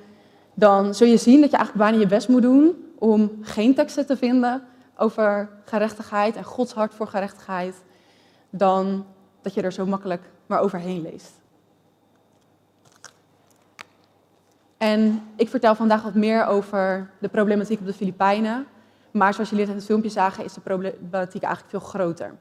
dan 0.55 0.95
zul 0.95 1.07
je 1.07 1.17
zien 1.17 1.41
dat 1.41 1.51
je 1.51 1.57
eigenlijk 1.57 1.87
bijna 1.87 2.03
je 2.03 2.11
best 2.11 2.29
moet 2.29 2.43
doen 2.43 2.75
om 2.99 3.39
geen 3.41 3.75
teksten 3.75 4.07
te 4.07 4.17
vinden 4.17 4.63
over 4.97 5.49
gerechtigheid 5.65 6.37
en 6.37 6.45
Gods 6.45 6.73
hart 6.73 6.95
voor 6.95 7.07
gerechtigheid, 7.07 7.83
dan 8.51 9.07
dat 9.43 9.55
je 9.55 9.63
er 9.63 9.73
zo 9.73 9.87
makkelijk 9.87 10.23
maar 10.47 10.61
overheen 10.61 11.03
leest. 11.03 11.41
En 14.77 15.23
ik 15.37 15.49
vertel 15.49 15.75
vandaag 15.75 16.03
wat 16.03 16.15
meer 16.15 16.47
over 16.47 17.11
de 17.19 17.29
problematiek 17.29 17.81
op 17.81 17.87
de 17.87 17.93
Filipijnen. 17.93 18.67
Maar 19.11 19.35
zoals 19.35 19.51
jullie 19.51 19.67
in 19.67 19.75
het 19.75 19.85
filmpje 19.85 20.11
zagen, 20.11 20.45
is 20.45 20.53
de 20.53 20.61
problematiek 20.61 21.43
eigenlijk 21.43 21.71
veel 21.71 21.89
groter. 21.89 22.35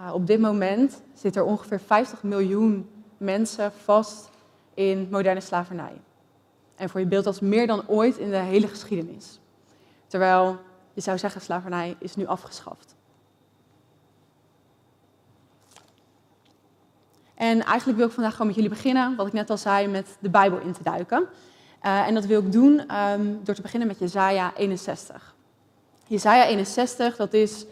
Uh, 0.00 0.14
op 0.14 0.26
dit 0.26 0.40
moment 0.40 1.02
zitten 1.14 1.42
er 1.42 1.48
ongeveer 1.48 1.80
50 1.80 2.22
miljoen 2.22 2.90
mensen 3.16 3.72
vast 3.72 4.30
in 4.74 5.08
moderne 5.10 5.40
slavernij. 5.40 6.00
En 6.80 6.88
voor 6.88 7.00
je 7.00 7.06
beeld 7.06 7.26
is 7.26 7.40
meer 7.40 7.66
dan 7.66 7.88
ooit 7.88 8.16
in 8.16 8.30
de 8.30 8.36
hele 8.36 8.68
geschiedenis. 8.68 9.40
Terwijl 10.06 10.58
je 10.92 11.00
zou 11.00 11.18
zeggen, 11.18 11.40
slavernij 11.40 11.96
is 11.98 12.16
nu 12.16 12.26
afgeschaft. 12.26 12.94
En 17.34 17.62
eigenlijk 17.64 17.98
wil 17.98 18.06
ik 18.06 18.12
vandaag 18.12 18.32
gewoon 18.32 18.46
met 18.46 18.56
jullie 18.56 18.70
beginnen, 18.70 19.16
wat 19.16 19.26
ik 19.26 19.32
net 19.32 19.50
al 19.50 19.56
zei, 19.56 19.86
met 19.86 20.16
de 20.20 20.30
Bijbel 20.30 20.58
in 20.58 20.72
te 20.72 20.82
duiken. 20.82 21.26
Uh, 21.82 22.06
en 22.06 22.14
dat 22.14 22.24
wil 22.24 22.40
ik 22.40 22.52
doen 22.52 22.96
um, 22.96 23.40
door 23.44 23.54
te 23.54 23.62
beginnen 23.62 23.88
met 23.88 23.98
Jezaja 23.98 24.52
61. 24.56 25.34
Jezaja 26.06 26.46
61, 26.46 27.16
dat 27.16 27.32
is 27.32 27.66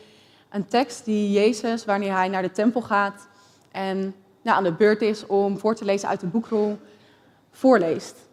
een 0.49 0.67
tekst 0.67 1.05
die 1.05 1.31
Jezus, 1.31 1.85
wanneer 1.85 2.13
hij 2.13 2.29
naar 2.29 2.43
de 2.43 2.51
tempel 2.51 2.81
gaat 2.81 3.29
en 3.71 4.15
nou, 4.43 4.57
aan 4.57 4.65
de 4.65 4.73
beurt 4.73 5.03
is 5.03 5.27
om 5.27 5.59
voor 5.59 5.75
te 5.75 5.85
lezen 5.85 6.09
uit 6.09 6.21
de 6.21 6.27
boekrol, 6.27 6.79
voorleest. 7.51 8.28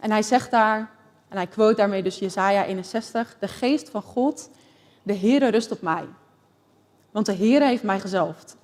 En 0.00 0.10
hij 0.10 0.22
zegt 0.22 0.50
daar, 0.50 0.90
en 1.28 1.36
hij 1.36 1.46
quote 1.46 1.76
daarmee 1.76 2.02
dus 2.02 2.18
Jesaja 2.18 2.64
61, 2.64 3.36
de 3.38 3.48
geest 3.48 3.90
van 3.90 4.02
God, 4.02 4.50
de 5.02 5.16
Heere 5.16 5.48
rust 5.48 5.70
op 5.70 5.82
mij. 5.82 6.04
Want 7.10 7.26
de 7.26 7.34
Heere 7.34 7.64
heeft 7.64 7.82
mij 7.82 8.00
gezalfd. 8.00 8.56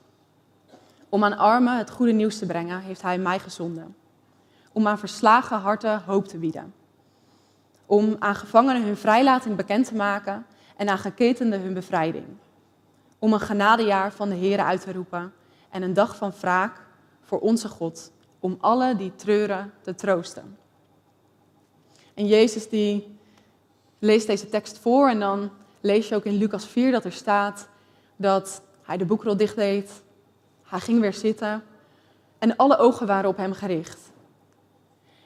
Om 1.09 1.25
aan 1.25 1.37
armen 1.37 1.79
het 1.79 1.91
goede 1.91 2.13
nieuws 2.13 2.39
te 2.39 2.47
brengen, 2.47 2.81
heeft 2.81 3.03
hij 3.03 3.19
mij 3.19 3.39
gezonden. 3.39 3.97
Om 4.73 4.87
aan 4.87 4.99
verslagen 4.99 5.59
harten 5.59 6.03
hoop 6.03 6.29
te 6.29 6.39
bieden. 6.39 6.75
Om 7.87 8.17
aan 8.19 8.35
gevangenen 8.35 8.83
hun 8.83 8.97
vrijlating 8.97 9.57
bekend 9.57 9.87
te 9.89 9.95
maken 9.95 10.47
en 10.77 10.89
aan 10.89 10.99
geketenden 10.99 11.61
hun 11.61 11.75
bevrijding. 11.75 12.27
Om 13.19 13.33
een 13.33 13.41
genadejaar 13.41 14.13
van 14.13 14.29
de 14.29 14.37
Heere 14.37 14.65
uit 14.65 14.81
te 14.81 14.93
roepen 14.93 15.33
en 15.71 15.83
een 15.83 15.95
dag 15.95 16.17
van 16.17 16.33
wraak 16.41 16.85
voor 17.21 17.39
onze 17.39 17.69
God, 17.69 18.13
om 18.41 18.57
alle 18.61 18.97
die 18.97 19.15
treuren 19.15 19.73
te 19.81 19.95
troosten. 19.95 20.57
En 22.17 22.27
Jezus 22.27 22.69
die 22.69 23.19
leest 23.99 24.27
deze 24.27 24.49
tekst 24.49 24.79
voor 24.79 25.09
en 25.09 25.21
dan 25.21 25.51
lees 25.81 26.09
je 26.09 26.15
ook 26.15 26.25
in 26.25 26.37
Lucas 26.37 26.67
4 26.67 26.93
dat 26.93 27.05
er 27.05 27.13
staat 27.13 27.69
dat 28.17 28.63
hij 28.83 28.97
de 28.97 29.05
boekrol 29.05 29.37
dicht 29.37 29.57
deed, 29.57 29.91
hij 30.63 30.81
ging 30.81 31.01
weer 31.01 31.13
zitten 31.13 31.65
en 32.39 32.57
alle 32.57 32.77
ogen 32.77 33.07
waren 33.07 33.31
op 33.31 33.37
hem 33.37 33.53
gericht. 33.53 33.99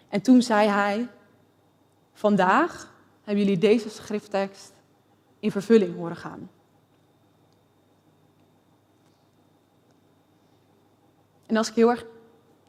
En 0.08 0.20
toen 0.20 0.42
zei 0.42 0.68
hij, 0.68 1.08
vandaag 2.12 2.92
hebben 3.24 3.44
jullie 3.44 3.60
deze 3.60 3.90
schrifttekst 3.90 4.72
in 5.40 5.50
vervulling 5.50 5.96
horen 5.96 6.16
gaan. 6.16 6.50
En 11.46 11.56
als 11.56 11.68
ik 11.68 11.74
heel 11.74 11.90
erg 11.90 12.04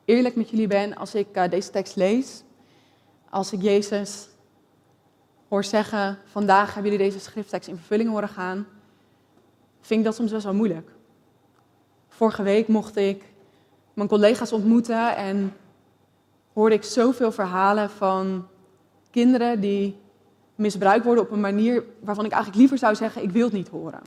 eerlijk 0.06 0.36
met 0.36 0.50
jullie 0.50 0.68
ben, 0.68 0.96
als 0.96 1.16
ik 1.16 1.38
uh, 1.38 1.50
deze 1.50 1.70
tekst 1.70 1.96
lees, 1.96 2.44
als 3.32 3.52
ik 3.52 3.62
Jezus 3.62 4.28
hoor 5.48 5.64
zeggen, 5.64 6.18
vandaag 6.26 6.74
hebben 6.74 6.92
jullie 6.92 7.08
deze 7.08 7.20
schrifttekst 7.20 7.70
in 7.70 7.76
vervulling 7.76 8.10
horen 8.10 8.30
gaan, 8.30 8.68
vind 9.82 10.00
ik 10.00 10.06
dat 10.06 10.16
soms 10.16 10.32
best 10.32 10.44
wel 10.44 10.54
moeilijk. 10.54 10.90
Vorige 12.08 12.44
week 12.44 12.68
mocht 12.68 12.96
ik 12.96 13.24
mijn 13.94 14.08
collega's 14.08 14.52
ontmoeten 14.52 15.16
en 15.16 15.54
hoorde 16.54 16.76
ik 16.76 16.84
zoveel 16.84 17.32
verhalen 17.32 17.90
van 17.90 18.48
kinderen 19.12 19.60
die 19.60 20.00
misbruikt 20.56 21.06
worden 21.06 21.24
op 21.24 21.32
een 21.32 21.40
manier 21.40 21.84
waarvan 22.00 22.26
ik 22.26 22.32
eigenlijk 22.32 22.62
liever 22.62 22.78
zou 22.78 22.96
zeggen, 22.96 23.24
ik 23.24 23.32
wil 23.32 23.44
het 23.44 23.54
niet 23.54 23.70
horen. 23.70 24.02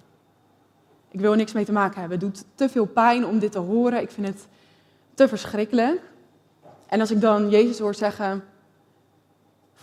Ik 1.10 1.20
wil 1.20 1.30
er 1.30 1.36
niks 1.36 1.52
mee 1.52 1.64
te 1.64 1.72
maken 1.72 2.00
hebben. 2.00 2.18
Het 2.18 2.34
doet 2.34 2.44
te 2.54 2.68
veel 2.68 2.86
pijn 2.86 3.26
om 3.26 3.38
dit 3.38 3.52
te 3.52 3.58
horen. 3.58 4.00
Ik 4.00 4.10
vind 4.10 4.26
het 4.26 4.46
te 5.14 5.28
verschrikkelijk. 5.28 6.00
En 6.86 7.00
als 7.00 7.10
ik 7.10 7.20
dan 7.20 7.50
Jezus 7.50 7.78
hoor 7.78 7.94
zeggen, 7.94 8.44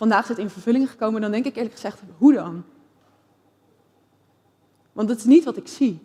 vandaag 0.02 0.22
is 0.22 0.28
het 0.28 0.38
in 0.38 0.50
vervulling 0.50 0.90
gekomen, 0.90 1.20
dan 1.20 1.30
denk 1.30 1.44
ik 1.44 1.56
eerlijk 1.56 1.74
gezegd, 1.74 2.00
hoe 2.18 2.32
dan? 2.32 2.64
Want 4.92 5.08
dat 5.08 5.16
is 5.16 5.24
niet 5.24 5.44
wat 5.44 5.56
ik 5.56 5.68
zie. 5.68 6.00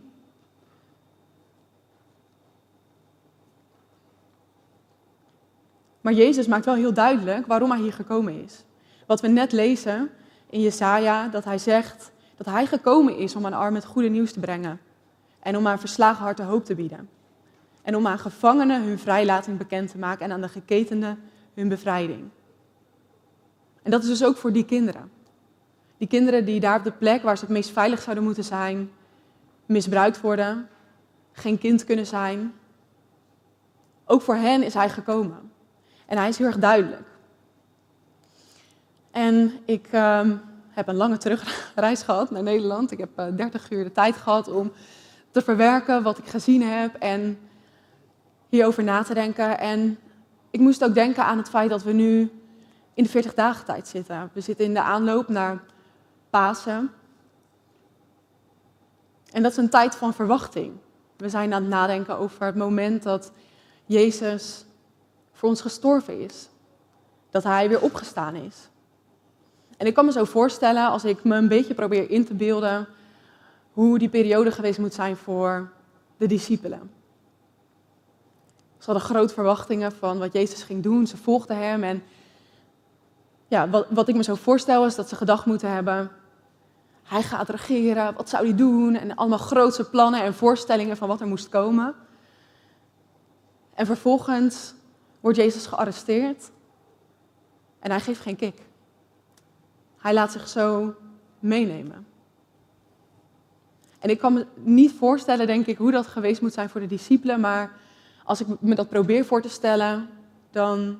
Maar 6.02 6.14
Jezus 6.14 6.48
maakt 6.48 6.66
wel 6.66 6.76
heel 6.76 6.94
duidelijk 6.94 7.46
waarom 7.46 7.72
hij 7.72 7.80
hier 7.80 7.94
gekomen 7.94 8.44
is. 8.44 8.64
Wat 9.06 9.22
we 9.22 9.28
net 9.28 9.52
lezen 9.52 10.10
in 10.50 10.62
Jesaja, 10.62 11.28
dat 11.28 11.44
hij 11.44 11.58
zegt 11.58 12.12
dat 12.36 12.46
hij 12.46 12.66
gekomen 12.66 13.18
is 13.18 13.36
om 13.36 13.46
aan 13.46 13.54
armen 13.54 13.82
het 13.82 13.90
goede 13.90 14.10
nieuws 14.10 14.32
te 14.32 14.40
brengen. 14.40 14.80
En 15.40 15.58
om 15.58 15.68
aan 15.68 15.80
verslagen 15.80 16.24
harten 16.24 16.46
hoop 16.46 16.66
te 16.66 16.76
bieden. 16.76 17.10
En 17.82 17.96
om 17.96 18.08
aan 18.08 18.20
gevangenen 18.20 18.84
hun 18.84 19.00
vrijlating 19.00 19.58
bekend 19.58 19.92
te 19.92 19.98
maken 19.98 20.26
en 20.26 20.32
aan 20.32 20.42
de 20.42 20.50
geketenden 20.50 21.20
hun 21.54 21.68
bevrijding. 21.68 22.30
En 23.88 23.94
dat 23.94 24.04
is 24.04 24.10
dus 24.10 24.24
ook 24.24 24.38
voor 24.38 24.52
die 24.52 24.66
kinderen. 24.66 25.12
Die 25.98 26.08
kinderen 26.08 26.46
die 26.46 26.60
daar 26.60 26.78
op 26.78 26.84
de 26.84 26.92
plek 26.92 27.22
waar 27.22 27.38
ze 27.38 27.44
het 27.44 27.54
meest 27.54 27.70
veilig 27.70 28.02
zouden 28.02 28.24
moeten 28.24 28.44
zijn, 28.44 28.92
misbruikt 29.66 30.22
worden, 30.22 30.68
geen 31.32 31.58
kind 31.58 31.84
kunnen 31.84 32.06
zijn. 32.06 32.54
Ook 34.06 34.22
voor 34.22 34.36
hen 34.36 34.64
is 34.64 34.74
hij 34.74 34.90
gekomen. 34.90 35.52
En 36.06 36.18
hij 36.18 36.28
is 36.28 36.38
heel 36.38 36.48
erg 36.48 36.58
duidelijk. 36.60 37.08
En 39.12 39.52
ik 39.66 39.88
uh, 39.92 40.30
heb 40.70 40.88
een 40.88 40.96
lange 40.96 41.18
terugreis 41.18 42.02
gehad 42.02 42.32
naar 42.32 42.44
Nederland. 42.44 42.92
Ik 42.92 43.00
heb 43.00 43.20
uh, 43.20 43.28
eh, 43.28 43.36
30 43.36 43.72
uur 43.72 43.84
de 43.84 43.92
tijd 43.92 44.16
gehad 44.16 44.48
om 44.48 44.72
te 45.32 45.42
verwerken 45.42 46.04
wat 46.04 46.18
ik 46.18 46.28
gezien 46.28 46.62
heb 46.62 46.96
en 46.96 47.40
hierover 48.50 48.84
na 48.84 49.04
te 49.04 49.14
denken. 49.14 49.60
En 49.60 50.00
ik 50.52 50.60
moest 50.60 50.84
ook 50.84 50.94
denken 50.94 51.26
aan 51.26 51.38
het 51.38 51.50
feit 51.50 51.70
dat 51.70 51.84
we 51.84 51.92
nu 51.92 52.32
in 52.98 53.04
de 53.04 53.10
40 53.10 53.34
dagen 53.34 53.66
tijd 53.66 53.88
zitten. 53.88 54.30
We 54.34 54.42
zitten 54.42 54.66
in 54.66 54.74
de 54.74 54.82
aanloop 54.82 55.28
naar 55.28 55.64
Pasen. 56.30 56.92
En 59.32 59.44
dat 59.44 59.52
is 59.52 59.58
een 59.58 59.70
tijd 59.70 59.96
van 59.96 60.14
verwachting. 60.14 60.74
We 61.18 61.30
zijn 61.30 61.54
aan 61.54 61.62
het 61.62 61.72
nadenken 61.72 62.18
over 62.18 62.46
het 62.46 62.56
moment 62.56 63.04
dat 63.04 63.32
Jezus 63.86 64.66
voor 65.32 65.50
ons 65.50 65.62
gestorven 65.62 66.20
is. 66.20 66.50
Dat 67.30 67.44
Hij 67.44 67.70
weer 67.70 67.82
opgestaan 67.82 68.36
is. 68.36 68.70
En 69.78 69.88
ik 69.88 69.94
kan 69.94 70.06
me 70.06 70.12
zo 70.12 70.24
voorstellen, 70.24 70.90
als 70.90 71.04
ik 71.04 71.24
me 71.24 71.36
een 71.36 71.48
beetje 71.48 71.74
probeer 71.74 72.10
in 72.10 72.26
te 72.26 72.34
beelden, 72.34 72.88
hoe 73.72 74.00
die 74.00 74.10
periode 74.10 74.52
geweest 74.52 74.80
moet 74.80 74.94
zijn 74.94 75.18
voor 75.18 75.72
de 76.18 76.28
discipelen. 76.28 76.92
Ze 78.78 78.92
hadden 78.92 79.04
grote 79.04 79.34
verwachtingen 79.34 79.92
van 79.92 80.18
wat 80.18 80.34
Jezus 80.34 80.64
ging 80.64 80.84
doen. 80.84 81.08
Ze 81.08 81.18
volgden 81.18 81.58
Hem 81.58 81.84
en 81.84 82.04
ja, 83.48 83.70
wat, 83.70 83.86
wat 83.90 84.08
ik 84.08 84.16
me 84.16 84.24
zo 84.24 84.36
voorstel 84.36 84.86
is 84.86 84.96
dat 84.96 85.10
ze 85.10 85.16
gedacht 85.16 85.46
moeten 85.46 85.72
hebben, 85.72 86.12
hij 87.04 87.24
gaat 87.24 87.50
regeren, 87.50 88.14
wat 88.14 88.30
zou 88.30 88.46
hij 88.46 88.56
doen? 88.56 88.96
En 88.96 89.16
allemaal 89.16 89.38
grootse 89.38 89.90
plannen 89.90 90.24
en 90.24 90.34
voorstellingen 90.34 90.98
van 90.98 91.08
wat 91.08 91.22
er 91.22 91.28
moest 91.28 91.50
komen. 91.50 91.96
En 93.74 93.86
vervolgens 93.86 94.74
wordt 95.20 95.38
Jezus 95.38 95.66
gearresteerd 95.66 96.52
en 97.80 97.92
hij 97.92 98.00
geeft 98.00 98.22
geen 98.22 98.36
kick. 98.36 98.62
Hij 99.98 100.14
laat 100.14 100.32
zich 100.32 100.48
zo 100.48 100.96
meenemen. 101.40 102.08
En 104.00 104.10
ik 104.10 104.20
kan 104.20 104.34
me 104.34 104.46
niet 104.56 104.92
voorstellen, 104.92 105.48
denk 105.48 105.66
ik, 105.66 105.78
hoe 105.78 105.92
dat 105.92 106.08
geweest 106.08 106.42
moet 106.42 106.54
zijn 106.54 106.70
voor 106.70 106.82
de 106.82 106.88
discipelen, 106.88 107.40
maar 107.40 107.72
als 108.24 108.42
ik 108.42 108.48
me 108.60 108.76
dat 108.76 108.90
probeer 108.90 109.26
voor 109.26 109.42
te 109.42 109.50
stellen, 109.50 110.10
dan 110.52 111.00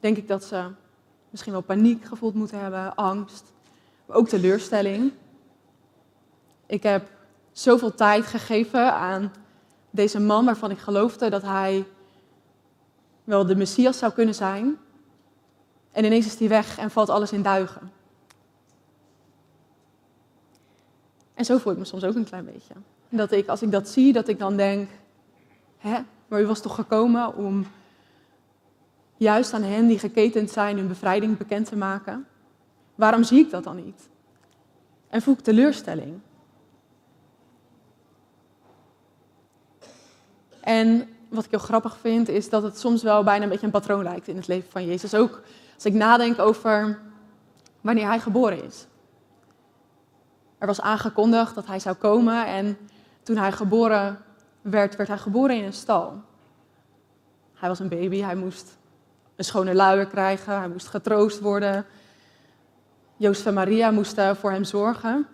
denk 0.00 0.16
ik 0.16 0.28
dat 0.28 0.44
ze 0.44 0.70
misschien 1.30 1.52
wel 1.52 1.62
paniek 1.62 2.04
gevoeld 2.04 2.34
moeten 2.34 2.60
hebben, 2.60 2.94
angst, 2.94 3.52
maar 4.06 4.16
ook 4.16 4.28
teleurstelling. 4.28 5.12
Ik 6.66 6.82
heb 6.82 7.08
zoveel 7.52 7.94
tijd 7.94 8.26
gegeven 8.26 8.92
aan 8.92 9.32
deze 9.90 10.20
man 10.20 10.44
waarvan 10.44 10.70
ik 10.70 10.78
geloofde 10.78 11.30
dat 11.30 11.42
hij 11.42 11.86
wel 13.24 13.46
de 13.46 13.56
Messias 13.56 13.98
zou 13.98 14.12
kunnen 14.12 14.34
zijn. 14.34 14.78
En 15.92 16.04
ineens 16.04 16.26
is 16.26 16.38
hij 16.38 16.48
weg 16.48 16.78
en 16.78 16.90
valt 16.90 17.08
alles 17.08 17.32
in 17.32 17.42
duigen. 17.42 17.92
En 21.34 21.44
zo 21.44 21.58
voel 21.58 21.72
ik 21.72 21.78
me 21.78 21.84
soms 21.84 22.04
ook 22.04 22.14
een 22.14 22.24
klein 22.24 22.44
beetje. 22.44 22.74
Dat 23.08 23.32
ik, 23.32 23.48
als 23.48 23.62
ik 23.62 23.70
dat 23.70 23.88
zie, 23.88 24.12
dat 24.12 24.28
ik 24.28 24.38
dan 24.38 24.56
denk, 24.56 24.90
hè, 25.78 25.98
maar 26.28 26.40
u 26.40 26.46
was 26.46 26.60
toch 26.60 26.74
gekomen 26.74 27.34
om 27.34 27.66
juist 29.20 29.52
aan 29.52 29.62
hen 29.62 29.86
die 29.86 29.98
geketend 29.98 30.50
zijn 30.50 30.76
hun 30.76 30.88
bevrijding 30.88 31.36
bekend 31.36 31.68
te 31.68 31.76
maken? 31.76 32.26
Waarom 32.94 33.22
zie 33.22 33.38
ik 33.38 33.50
dat 33.50 33.64
dan 33.64 33.76
niet? 33.76 34.08
En 35.08 35.22
voel 35.22 35.34
ik 35.34 35.40
teleurstelling? 35.40 36.20
En 40.60 41.08
wat 41.28 41.44
ik 41.44 41.50
heel 41.50 41.58
grappig 41.58 41.98
vind, 41.98 42.28
is 42.28 42.48
dat 42.48 42.62
het 42.62 42.78
soms 42.78 43.02
wel 43.02 43.22
bijna 43.22 43.42
een 43.42 43.50
beetje 43.50 43.66
een 43.66 43.72
patroon 43.72 44.02
lijkt 44.02 44.28
in 44.28 44.36
het 44.36 44.46
leven 44.46 44.70
van 44.70 44.86
Jezus. 44.86 45.14
Ook 45.14 45.42
als 45.74 45.84
ik 45.84 45.94
nadenk 45.94 46.38
over 46.38 46.98
wanneer 47.80 48.06
hij 48.06 48.20
geboren 48.20 48.64
is. 48.64 48.86
Er 50.58 50.66
was 50.66 50.80
aangekondigd 50.80 51.54
dat 51.54 51.66
hij 51.66 51.78
zou 51.78 51.96
komen 51.96 52.46
en 52.46 52.78
toen 53.22 53.36
hij 53.36 53.52
geboren 53.52 54.18
werd, 54.60 54.96
werd 54.96 55.08
hij 55.08 55.18
geboren 55.18 55.56
in 55.56 55.64
een 55.64 55.72
stal. 55.72 56.22
Hij 57.54 57.68
was 57.68 57.78
een 57.78 57.88
baby, 57.88 58.20
hij 58.20 58.36
moest 58.36 58.78
een 59.40 59.46
schone 59.46 59.74
luier 59.74 60.06
krijgen, 60.06 60.58
hij 60.58 60.68
moest 60.68 60.88
getroost 60.88 61.40
worden. 61.40 61.86
Jozef 63.16 63.46
en 63.46 63.54
Maria 63.54 63.90
moesten 63.90 64.36
voor 64.36 64.50
hem 64.50 64.64
zorgen. 64.64 65.26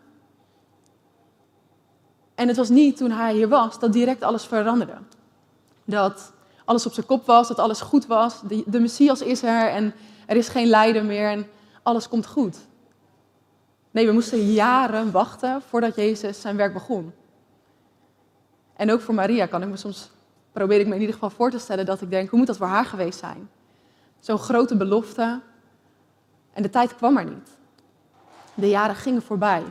En 2.35 2.49
het 2.49 2.57
was 2.57 2.69
niet 2.69 2.97
toen 2.97 3.11
hij 3.11 3.35
hier 3.35 3.49
was 3.49 3.79
dat 3.79 3.93
direct 3.93 4.23
alles 4.23 4.45
veranderde. 4.45 4.97
Dat 5.85 6.33
alles 6.65 6.87
op 6.87 6.93
zijn 6.93 7.07
kop 7.07 7.27
was, 7.27 7.49
dat 7.49 7.59
alles 7.59 7.81
goed 7.81 8.07
was. 8.07 8.41
De, 8.41 8.63
de 8.67 8.81
Messias 8.81 9.21
is 9.21 9.43
er 9.43 9.69
en 9.69 9.95
er 10.27 10.37
is 10.37 10.49
geen 10.49 10.67
lijden 10.67 11.07
meer 11.07 11.31
en 11.31 11.47
alles 11.83 12.09
komt 12.09 12.27
goed. 12.27 12.57
Nee, 13.91 14.07
we 14.07 14.13
moesten 14.13 14.53
jaren 14.53 15.11
wachten 15.11 15.63
voordat 15.69 15.97
Jezus 15.97 16.41
zijn 16.41 16.57
werk 16.57 16.73
begon. 16.73 17.13
En 18.77 18.93
ook 18.93 19.01
voor 19.01 19.15
Maria 19.15 19.47
kan 19.47 19.63
ik 19.63 19.69
me 19.69 19.77
soms, 19.77 20.11
probeer 20.53 20.81
ik 20.81 20.87
me 20.87 20.95
in 20.95 21.01
ieder 21.01 21.15
geval 21.15 21.31
voor 21.31 21.51
te 21.51 21.59
stellen 21.59 21.87
dat 21.87 22.01
ik 22.01 22.11
denk, 22.11 22.29
hoe 22.31 22.39
moet 22.39 22.49
dat 22.49 22.57
voor 22.57 22.67
haar 22.67 22.85
geweest 22.85 23.19
zijn? 23.19 23.49
Zo'n 24.27 24.39
grote 24.39 24.77
belofte. 24.77 25.41
En 26.53 26.63
de 26.63 26.71
tijd 26.71 26.95
kwam 26.95 27.17
er 27.17 27.25
niet. 27.25 27.57
De 28.55 28.69
jaren 28.69 28.95
gingen 28.97 29.23
voorbij. 29.23 29.63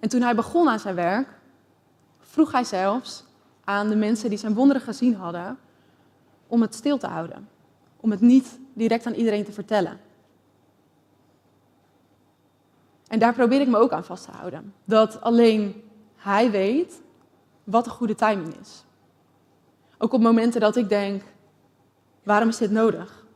En 0.00 0.08
toen 0.08 0.20
hij 0.20 0.34
begon 0.34 0.68
aan 0.68 0.78
zijn 0.78 0.94
werk, 0.94 1.28
vroeg 2.20 2.52
hij 2.52 2.64
zelfs 2.64 3.24
aan 3.64 3.88
de 3.88 3.96
mensen 3.96 4.28
die 4.28 4.38
zijn 4.38 4.54
wonderen 4.54 4.82
gezien 4.82 5.14
hadden, 5.14 5.58
om 6.46 6.60
het 6.60 6.74
stil 6.74 6.98
te 6.98 7.06
houden. 7.06 7.48
Om 7.96 8.10
het 8.10 8.20
niet 8.20 8.58
direct 8.72 9.06
aan 9.06 9.14
iedereen 9.14 9.44
te 9.44 9.52
vertellen. 9.52 10.00
En 13.06 13.18
daar 13.18 13.34
probeer 13.34 13.60
ik 13.60 13.68
me 13.68 13.76
ook 13.78 13.92
aan 13.92 14.04
vast 14.04 14.24
te 14.24 14.30
houden. 14.30 14.74
Dat 14.84 15.20
alleen 15.20 15.82
hij 16.16 16.50
weet 16.50 17.00
wat 17.64 17.84
de 17.84 17.90
goede 17.90 18.14
timing 18.14 18.56
is. 18.60 18.84
Ook 19.98 20.12
op 20.12 20.20
momenten 20.20 20.60
dat 20.60 20.76
ik 20.76 20.88
denk, 20.88 21.22
waarom 22.26 22.48
is 22.48 22.56
dit 22.56 22.70
nodig? 22.70 23.26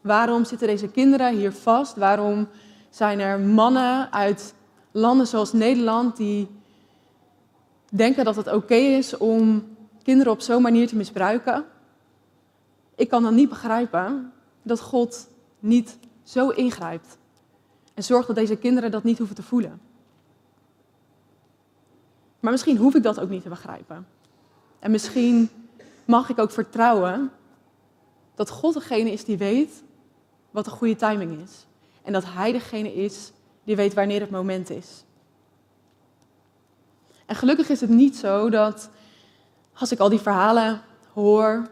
Waarom 0.00 0.44
zitten 0.44 0.66
deze 0.66 0.88
kinderen 0.88 1.36
hier 1.36 1.52
vast? 1.52 1.96
Waarom 1.96 2.48
zijn 2.90 3.20
er 3.20 3.40
mannen 3.40 4.12
uit 4.12 4.54
landen 4.90 5.26
zoals 5.26 5.52
Nederland 5.52 6.16
die 6.16 6.48
denken 7.92 8.24
dat 8.24 8.36
het 8.36 8.52
oké 8.52 8.74
is 8.74 9.16
om 9.16 9.68
kinderen 10.02 10.32
op 10.32 10.40
zo'n 10.40 10.62
manier 10.62 10.88
te 10.88 10.96
misbruiken? 10.96 11.64
Ik 12.94 13.08
kan 13.08 13.22
dan 13.22 13.34
niet 13.34 13.48
begrijpen 13.48 14.32
dat 14.62 14.80
God 14.80 15.28
niet 15.58 15.98
zo 16.22 16.48
ingrijpt 16.48 17.18
en 17.94 18.02
zorgt 18.02 18.26
dat 18.26 18.36
deze 18.36 18.56
kinderen 18.56 18.90
dat 18.90 19.04
niet 19.04 19.18
hoeven 19.18 19.36
te 19.36 19.42
voelen. 19.42 19.80
Maar 22.40 22.52
misschien 22.52 22.76
hoef 22.76 22.94
ik 22.94 23.02
dat 23.02 23.20
ook 23.20 23.28
niet 23.28 23.42
te 23.42 23.48
begrijpen. 23.48 24.06
En 24.78 24.90
misschien 24.90 25.50
mag 26.04 26.28
ik 26.28 26.38
ook 26.38 26.50
vertrouwen 26.50 27.30
dat 28.40 28.50
God 28.50 28.74
degene 28.74 29.10
is 29.10 29.24
die 29.24 29.38
weet 29.38 29.82
wat 30.50 30.64
de 30.64 30.70
goede 30.70 30.96
timing 30.96 31.40
is. 31.42 31.66
En 32.02 32.12
dat 32.12 32.24
Hij 32.26 32.52
degene 32.52 32.94
is 32.94 33.32
die 33.64 33.76
weet 33.76 33.94
wanneer 33.94 34.20
het 34.20 34.30
moment 34.30 34.70
is. 34.70 35.04
En 37.26 37.34
gelukkig 37.34 37.68
is 37.68 37.80
het 37.80 37.90
niet 37.90 38.16
zo 38.16 38.50
dat 38.50 38.90
als 39.74 39.92
ik 39.92 39.98
al 39.98 40.08
die 40.08 40.18
verhalen 40.18 40.82
hoor, 41.12 41.70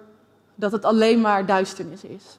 dat 0.54 0.72
het 0.72 0.84
alleen 0.84 1.20
maar 1.20 1.46
duisternis 1.46 2.04
is. 2.04 2.38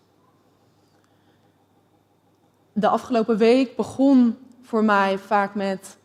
De 2.73 2.87
afgelopen 2.87 3.37
week 3.37 3.75
begon 3.75 4.37
voor 4.61 4.83
mij 4.83 5.17
vaak 5.17 5.55
met 5.55 5.97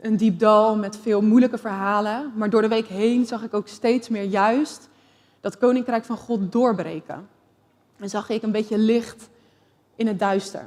een 0.00 0.16
diep 0.16 0.38
dal 0.38 0.76
met 0.76 0.96
veel 0.96 1.22
moeilijke 1.22 1.58
verhalen. 1.58 2.32
Maar 2.34 2.50
door 2.50 2.62
de 2.62 2.68
week 2.68 2.86
heen 2.86 3.26
zag 3.26 3.42
ik 3.42 3.54
ook 3.54 3.68
steeds 3.68 4.08
meer 4.08 4.24
juist 4.24 4.88
dat 5.44 5.58
koninkrijk 5.58 6.04
van 6.04 6.16
God 6.16 6.52
doorbreken. 6.52 7.28
En 7.96 8.08
zag 8.08 8.28
ik 8.28 8.42
een 8.42 8.52
beetje 8.52 8.78
licht 8.78 9.28
in 9.96 10.06
het 10.06 10.18
duister. 10.18 10.66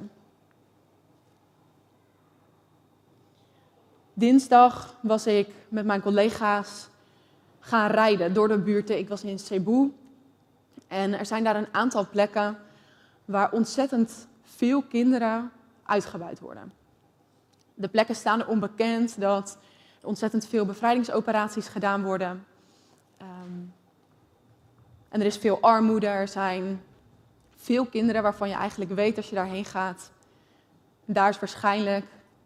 Dinsdag 4.14 4.96
was 5.02 5.28
ik 5.28 5.50
met 5.70 5.86
mijn 5.86 6.02
collega's 6.02 6.88
gaan 7.60 7.92
rijden 7.92 8.34
door 8.34 8.48
de 8.48 8.58
buurten. 8.58 8.98
Ik 8.98 9.10
was 9.10 9.24
in 9.24 9.40
Cebu. 9.40 9.94
En 10.88 11.20
er 11.20 11.26
zijn 11.26 11.44
daar 11.44 11.56
een 11.56 11.74
aantal 11.74 12.08
plekken 12.10 12.58
waar 13.26 13.52
ontzettend 13.52 14.28
veel 14.44 14.82
kinderen 14.82 15.52
uitgebuit 15.84 16.40
worden. 16.40 16.74
De 17.74 17.88
plekken 17.88 18.16
staan 18.16 18.40
er 18.40 18.48
onbekend 18.48 19.20
dat 19.22 19.58
ontzettend 20.02 20.48
veel 20.48 20.66
bevrijdingsoperaties 20.66 21.68
gedaan 21.68 22.04
worden. 22.04 22.46
Ehm, 23.18 23.77
en 25.10 25.20
er 25.20 25.26
is 25.26 25.38
veel 25.38 25.62
armoede, 25.62 26.08
er 26.08 26.28
zijn 26.28 26.82
veel 27.56 27.86
kinderen 27.86 28.22
waarvan 28.24 28.50
je 28.50 28.56
eigenlijk 28.56 28.92
weet 28.92 29.18
als 29.18 29.30
je 29.30 29.36
daarheen 29.36 29.66
gaat. 29.66 30.12
daar 31.06 31.30
is 31.30 31.40
waarschijnlijk 31.40 32.06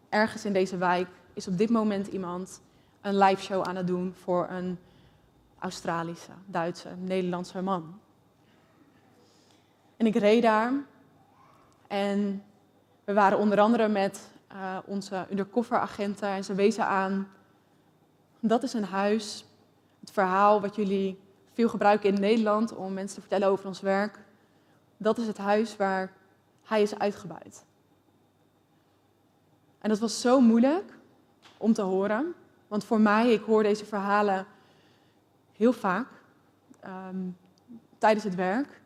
ergens 0.10 0.46
in 0.46 0.54
deze 0.54 0.78
wijk 0.78 1.08
is 1.34 1.48
op 1.48 1.58
dit 1.58 1.70
moment 1.70 2.08
iemand 2.08 2.62
een 3.02 3.18
live 3.18 3.42
show 3.42 3.68
aan 3.68 3.76
het 3.76 3.88
doen 3.88 4.14
voor 4.24 4.48
een 4.50 4.80
Australische, 5.60 6.32
Duitse, 6.46 6.90
Nederlandse 6.98 7.62
man. 7.62 8.00
En 9.98 10.06
ik 10.06 10.16
reed 10.16 10.42
daar 10.42 10.74
en 11.88 12.44
we 13.04 13.14
waren 13.14 13.38
onder 13.38 13.60
andere 13.60 13.88
met 13.88 14.30
uh, 14.52 14.78
onze 14.86 15.26
undercoveragenten 15.30 16.30
en 16.30 16.44
ze 16.44 16.54
wezen 16.54 16.86
aan, 16.86 17.28
dat 18.40 18.64
is 18.64 18.74
een 18.74 18.84
huis, 18.84 19.46
het 20.00 20.12
verhaal 20.12 20.62
wat 20.62 20.76
jullie 20.76 21.20
veel 21.62 21.70
gebruiken 21.70 22.14
in 22.14 22.20
Nederland 22.20 22.76
om 22.76 22.94
mensen 22.94 23.16
te 23.16 23.22
vertellen 23.22 23.48
over 23.48 23.68
ons 23.68 23.82
werk. 23.82 24.20
Dat 24.98 25.18
is 25.18 25.28
het 25.28 25.38
huis 25.38 25.76
waar 25.76 26.14
hij 26.64 26.82
is 26.82 27.00
uitgebuit. 27.00 27.66
En 29.80 29.90
dat 29.90 30.00
was 30.00 30.22
zo 30.22 30.40
moeilijk 30.40 30.94
om 31.58 31.74
te 31.74 31.82
horen, 31.82 32.34
want 32.68 32.84
voor 32.84 33.00
mij, 33.00 33.34
ik 33.34 33.42
hoor 33.42 33.64
deze 33.64 33.86
verhalen 33.86 34.46
heel 35.58 35.74
vaak 35.74 36.08
um, 36.86 37.38
tijdens 37.98 38.24
het 38.24 38.36
werk. 38.36 38.82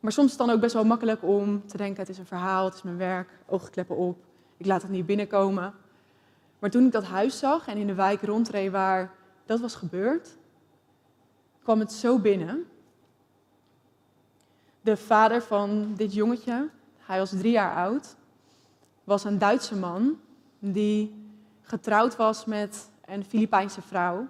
Maar 0.00 0.12
soms 0.12 0.32
is 0.32 0.38
het 0.38 0.46
dan 0.46 0.54
ook 0.56 0.60
best 0.60 0.74
wel 0.74 0.84
makkelijk 0.84 1.22
om 1.22 1.66
te 1.66 1.76
denken, 1.76 2.00
het 2.00 2.08
is 2.08 2.18
een 2.18 2.26
verhaal, 2.26 2.64
het 2.64 2.74
is 2.74 2.82
mijn 2.82 2.96
werk, 2.96 3.30
oogkleppen 3.46 3.96
op, 3.96 4.18
ik 4.56 4.66
laat 4.66 4.82
het 4.82 4.90
niet 4.90 5.06
binnenkomen. 5.06 5.74
Maar 6.58 6.70
toen 6.70 6.86
ik 6.86 6.92
dat 6.92 7.04
huis 7.04 7.38
zag 7.38 7.66
en 7.66 7.76
in 7.76 7.86
de 7.86 7.94
wijk 7.94 8.22
rondreed 8.22 8.70
waar 8.70 9.14
dat 9.46 9.60
was 9.60 9.74
gebeurd, 9.74 10.37
kwam 11.68 11.80
het 11.80 11.92
zo 11.92 12.18
binnen. 12.18 12.66
De 14.80 14.96
vader 14.96 15.42
van 15.42 15.94
dit 15.94 16.14
jongetje, 16.14 16.70
hij 16.98 17.18
was 17.18 17.30
drie 17.30 17.52
jaar 17.52 17.76
oud, 17.76 18.16
was 19.04 19.24
een 19.24 19.38
Duitse 19.38 19.76
man 19.76 20.20
die 20.58 21.30
getrouwd 21.60 22.16
was 22.16 22.44
met 22.44 22.90
een 23.04 23.24
Filipijnse 23.24 23.82
vrouw. 23.82 24.28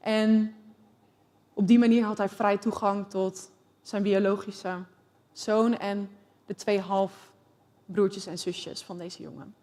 En 0.00 0.54
op 1.52 1.66
die 1.66 1.78
manier 1.78 2.04
had 2.04 2.18
hij 2.18 2.28
vrij 2.28 2.58
toegang 2.58 3.10
tot 3.10 3.50
zijn 3.82 4.02
biologische 4.02 4.84
zoon 5.32 5.76
en 5.76 6.10
de 6.46 6.54
twee 6.54 6.80
halfbroertjes 6.80 8.26
en 8.26 8.38
zusjes 8.38 8.82
van 8.82 8.98
deze 8.98 9.22
jongen. 9.22 9.54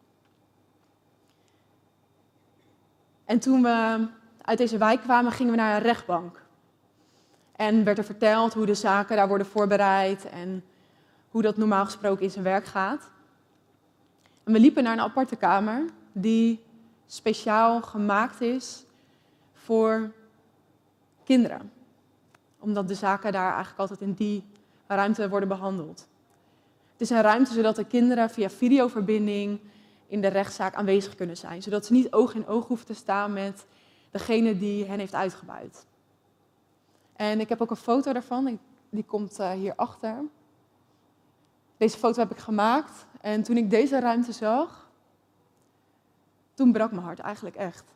En 3.25 3.39
toen 3.39 3.61
we 3.61 4.07
uit 4.47 4.57
deze 4.57 4.77
wijk 4.77 5.01
kwamen, 5.01 5.31
gingen 5.31 5.51
we 5.51 5.57
naar 5.57 5.75
een 5.75 5.81
rechtbank. 5.81 6.41
En 7.55 7.83
werd 7.83 7.97
er 7.97 8.03
verteld 8.03 8.53
hoe 8.53 8.65
de 8.65 8.73
zaken 8.73 9.15
daar 9.15 9.27
worden 9.27 9.47
voorbereid 9.47 10.29
en 10.29 10.63
hoe 11.29 11.41
dat 11.41 11.57
normaal 11.57 11.85
gesproken 11.85 12.23
in 12.23 12.31
zijn 12.31 12.43
werk 12.43 12.65
gaat. 12.65 13.09
En 14.43 14.53
we 14.53 14.59
liepen 14.59 14.83
naar 14.83 14.93
een 14.93 14.99
aparte 14.99 15.35
kamer 15.35 15.85
die 16.11 16.63
speciaal 17.05 17.81
gemaakt 17.81 18.41
is 18.41 18.83
voor 19.53 20.11
kinderen 21.23 21.71
omdat 22.59 22.87
de 22.87 22.93
zaken 22.93 23.31
daar 23.31 23.53
eigenlijk 23.53 23.79
altijd 23.79 24.01
in 24.01 24.13
die 24.13 24.43
ruimte 24.87 25.29
worden 25.29 25.49
behandeld. 25.49 26.07
Het 26.91 27.01
is 27.01 27.09
een 27.09 27.21
ruimte 27.21 27.53
zodat 27.53 27.75
de 27.75 27.85
kinderen 27.85 28.29
via 28.29 28.49
videoverbinding 28.49 29.59
in 30.07 30.21
de 30.21 30.27
rechtszaak 30.27 30.73
aanwezig 30.73 31.15
kunnen 31.15 31.37
zijn. 31.37 31.61
Zodat 31.61 31.85
ze 31.85 31.93
niet 31.93 32.11
oog 32.11 32.33
in 32.33 32.47
oog 32.47 32.67
hoeven 32.67 32.85
te 32.85 32.93
staan 32.93 33.33
met 33.33 33.65
degene 34.11 34.57
die 34.57 34.85
hen 34.85 34.99
heeft 34.99 35.13
uitgebuit. 35.13 35.85
En 37.13 37.39
ik 37.39 37.49
heb 37.49 37.61
ook 37.61 37.69
een 37.69 37.75
foto 37.75 38.13
daarvan, 38.13 38.59
die, 38.89 39.03
komt 39.03 39.39
uh, 39.39 39.51
hierachter. 39.51 40.23
Deze 41.77 41.97
foto 41.97 42.19
heb 42.19 42.31
ik 42.31 42.37
gemaakt 42.37 43.05
en 43.21 43.43
toen 43.43 43.57
ik 43.57 43.69
deze 43.69 43.99
ruimte 43.99 44.31
zag, 44.31 44.89
toen 46.53 46.71
brak 46.71 46.91
mijn 46.91 47.03
hart 47.03 47.19
eigenlijk 47.19 47.55
echt. 47.55 47.95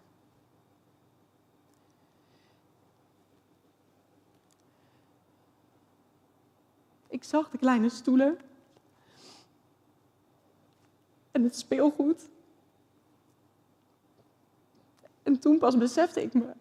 Ik 7.08 7.24
zag 7.24 7.50
de 7.50 7.58
kleine 7.58 7.90
stoelen 7.90 8.38
en 11.32 11.44
het 11.44 11.56
speelgoed. 11.56 12.30
En 15.32 15.40
toen 15.40 15.58
pas 15.58 15.78
besefte 15.78 16.22
ik 16.22 16.34
me 16.34 16.54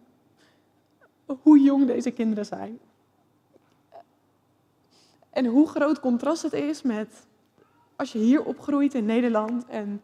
hoe 1.25 1.61
jong 1.61 1.87
deze 1.87 2.11
kinderen 2.11 2.45
zijn. 2.45 2.79
En 5.29 5.45
hoe 5.45 5.67
groot 5.67 5.99
contrast 5.99 6.41
het 6.41 6.53
is 6.53 6.81
met 6.81 7.27
als 7.95 8.11
je 8.11 8.19
hier 8.19 8.43
opgroeit 8.43 8.93
in 8.93 9.05
Nederland 9.05 9.65
en 9.65 10.01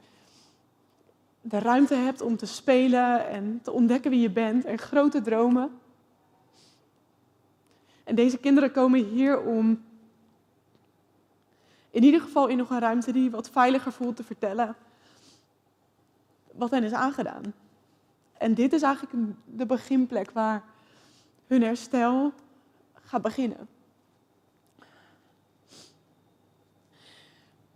de 1.41 1.59
ruimte 1.59 1.95
hebt 1.95 2.21
om 2.21 2.37
te 2.37 2.45
spelen 2.45 3.27
en 3.27 3.59
te 3.63 3.71
ontdekken 3.71 4.11
wie 4.11 4.21
je 4.21 4.29
bent 4.29 4.65
en 4.65 4.77
grote 4.77 5.21
dromen. 5.21 5.79
En 8.03 8.15
deze 8.15 8.37
kinderen 8.37 8.71
komen 8.71 9.03
hier 9.03 9.41
om 9.41 9.83
in 11.89 12.03
ieder 12.03 12.21
geval 12.21 12.47
in 12.47 12.57
nog 12.57 12.69
een 12.69 12.79
ruimte 12.79 13.11
die 13.11 13.31
wat 13.31 13.49
veiliger 13.49 13.91
voelt 13.91 14.15
te 14.15 14.23
vertellen 14.23 14.75
wat 16.51 16.71
hen 16.71 16.83
is 16.83 16.93
aangedaan. 16.93 17.53
En 18.37 18.53
dit 18.53 18.73
is 18.73 18.81
eigenlijk 18.81 19.35
de 19.45 19.65
beginplek 19.65 20.31
waar 20.31 20.63
hun 21.47 21.61
herstel 21.61 22.33
gaat 22.93 23.21
beginnen. 23.21 23.67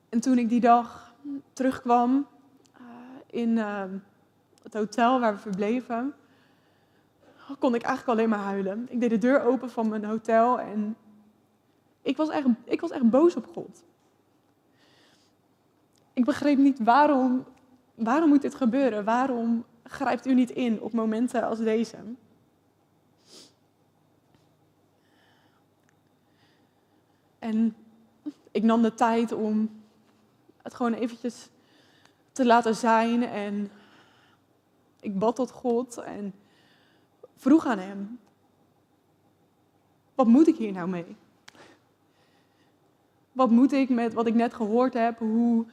En 0.09 0.19
toen 0.19 0.37
ik 0.37 0.49
die 0.49 0.59
dag 0.59 1.13
terugkwam 1.53 2.27
uh, 2.81 2.87
in 3.41 3.49
uh, 3.49 3.83
het 4.63 4.73
hotel 4.73 5.19
waar 5.19 5.33
we 5.33 5.39
verbleven, 5.39 6.13
kon 7.59 7.75
ik 7.75 7.81
eigenlijk 7.81 8.17
alleen 8.19 8.29
maar 8.29 8.45
huilen. 8.47 8.87
Ik 8.89 8.99
deed 8.99 9.09
de 9.09 9.17
deur 9.17 9.41
open 9.41 9.69
van 9.69 9.89
mijn 9.89 10.03
hotel 10.05 10.59
en 10.59 10.95
ik 12.01 12.17
was 12.17 12.29
echt, 12.29 12.47
ik 12.63 12.81
was 12.81 12.91
echt 12.91 13.09
boos 13.09 13.35
op 13.35 13.47
God. 13.53 13.83
Ik 16.13 16.25
begreep 16.25 16.57
niet 16.57 16.79
waarom, 16.83 17.45
waarom 17.95 18.29
moet 18.29 18.41
dit 18.41 18.55
gebeuren? 18.55 19.03
Waarom 19.03 19.65
grijpt 19.91 20.25
u 20.25 20.33
niet 20.33 20.49
in 20.49 20.81
op 20.81 20.93
momenten 20.93 21.43
als 21.43 21.59
deze? 21.59 21.97
En 27.39 27.75
ik 28.51 28.63
nam 28.63 28.81
de 28.81 28.93
tijd 28.93 29.31
om 29.31 29.81
het 30.61 30.73
gewoon 30.73 30.93
eventjes 30.93 31.49
te 32.31 32.45
laten 32.45 32.75
zijn. 32.75 33.23
En 33.23 33.71
ik 34.99 35.19
bad 35.19 35.35
tot 35.35 35.51
God 35.51 35.97
en 35.97 36.33
vroeg 37.35 37.65
aan 37.65 37.79
Hem: 37.79 38.19
Wat 40.15 40.27
moet 40.27 40.47
ik 40.47 40.55
hier 40.55 40.71
nou 40.71 40.89
mee? 40.89 41.15
Wat 43.31 43.49
moet 43.49 43.71
ik 43.71 43.89
met 43.89 44.13
wat 44.13 44.27
ik 44.27 44.33
net 44.33 44.53
gehoord 44.53 44.93
heb? 44.93 45.19
Hoe 45.19 45.65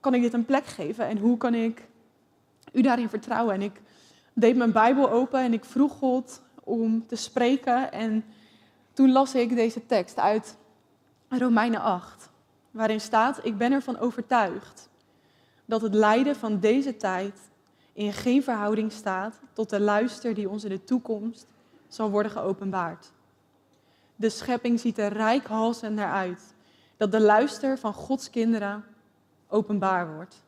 kan 0.00 0.14
ik 0.14 0.22
dit 0.22 0.32
een 0.32 0.44
plek 0.44 0.64
geven 0.64 1.06
en 1.06 1.18
hoe 1.18 1.36
kan 1.36 1.54
ik 1.54 1.88
u 2.72 2.82
daarin 2.82 3.08
vertrouwen? 3.08 3.54
En 3.54 3.62
ik 3.62 3.80
deed 4.32 4.56
mijn 4.56 4.72
Bijbel 4.72 5.10
open 5.10 5.40
en 5.40 5.52
ik 5.52 5.64
vroeg 5.64 5.92
God 5.92 6.42
om 6.64 7.06
te 7.06 7.16
spreken. 7.16 7.92
En 7.92 8.24
toen 8.92 9.12
las 9.12 9.34
ik 9.34 9.54
deze 9.54 9.86
tekst 9.86 10.18
uit 10.18 10.56
Romeinen 11.28 11.80
8, 11.80 12.30
waarin 12.70 13.00
staat: 13.00 13.44
Ik 13.44 13.56
ben 13.56 13.72
ervan 13.72 13.98
overtuigd 13.98 14.88
dat 15.64 15.82
het 15.82 15.94
lijden 15.94 16.36
van 16.36 16.60
deze 16.60 16.96
tijd 16.96 17.50
in 17.92 18.12
geen 18.12 18.42
verhouding 18.42 18.92
staat 18.92 19.40
tot 19.52 19.70
de 19.70 19.80
luister 19.80 20.34
die 20.34 20.48
ons 20.48 20.64
in 20.64 20.70
de 20.70 20.84
toekomst 20.84 21.46
zal 21.88 22.10
worden 22.10 22.32
geopenbaard. 22.32 23.12
De 24.16 24.30
schepping 24.30 24.80
ziet 24.80 24.98
er 24.98 25.12
rijkhalsend 25.12 25.94
naar 25.94 26.12
uit 26.12 26.54
dat 26.96 27.12
de 27.12 27.20
luister 27.20 27.78
van 27.78 27.92
Gods 27.92 28.30
kinderen 28.30 28.84
openbaar 29.48 30.14
wordt. 30.14 30.42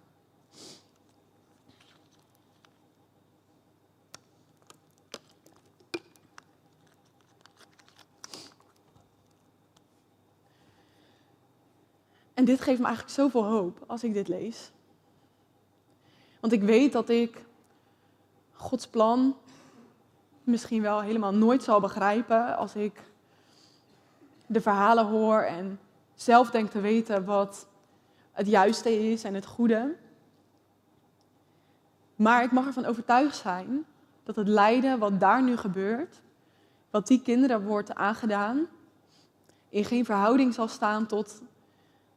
En 12.35 12.45
dit 12.45 12.61
geeft 12.61 12.79
me 12.79 12.87
eigenlijk 12.87 13.15
zoveel 13.15 13.45
hoop 13.45 13.85
als 13.87 14.05
ik 14.05 14.13
dit 14.13 14.29
lees. 14.29 14.71
Want 16.41 16.53
ik 16.53 16.63
weet 16.63 16.93
dat 16.93 17.09
ik 17.09 17.45
Gods 18.53 18.87
plan 18.87 19.37
misschien 20.45 20.83
wel 20.83 21.01
helemaal 21.01 21.35
nooit 21.35 21.63
zal 21.63 21.81
begrijpen 21.81 22.57
als 22.57 22.75
ik 22.75 23.01
de 24.47 24.61
verhalen 24.61 25.07
hoor 25.07 25.41
en 25.41 25.81
zelf 26.15 26.51
denk 26.51 26.71
te 26.71 26.81
weten 26.81 27.25
wat 27.25 27.67
het 28.33 28.47
juiste 28.47 29.11
is 29.11 29.25
en 29.25 29.35
het 29.35 29.47
goede. 29.47 29.97
Maar 32.17 32.43
ik 32.43 32.53
mag 32.53 32.67
ervan 32.67 32.85
overtuigd 32.85 33.37
zijn 33.37 33.85
dat 34.23 34.37
het 34.37 34.49
lijden 34.49 34.99
wat 34.99 35.21
daar 35.21 35.43
nu 35.43 35.57
gebeurt, 35.57 36.21
wat 36.91 37.07
die 37.07 37.23
kinderen 37.23 37.63
wordt 37.65 37.95
aangedaan, 37.95 38.67
in 39.69 39.85
geen 39.85 40.05
verhouding 40.05 40.55
zal 40.55 40.69
staan 40.69 41.07
tot 41.07 41.43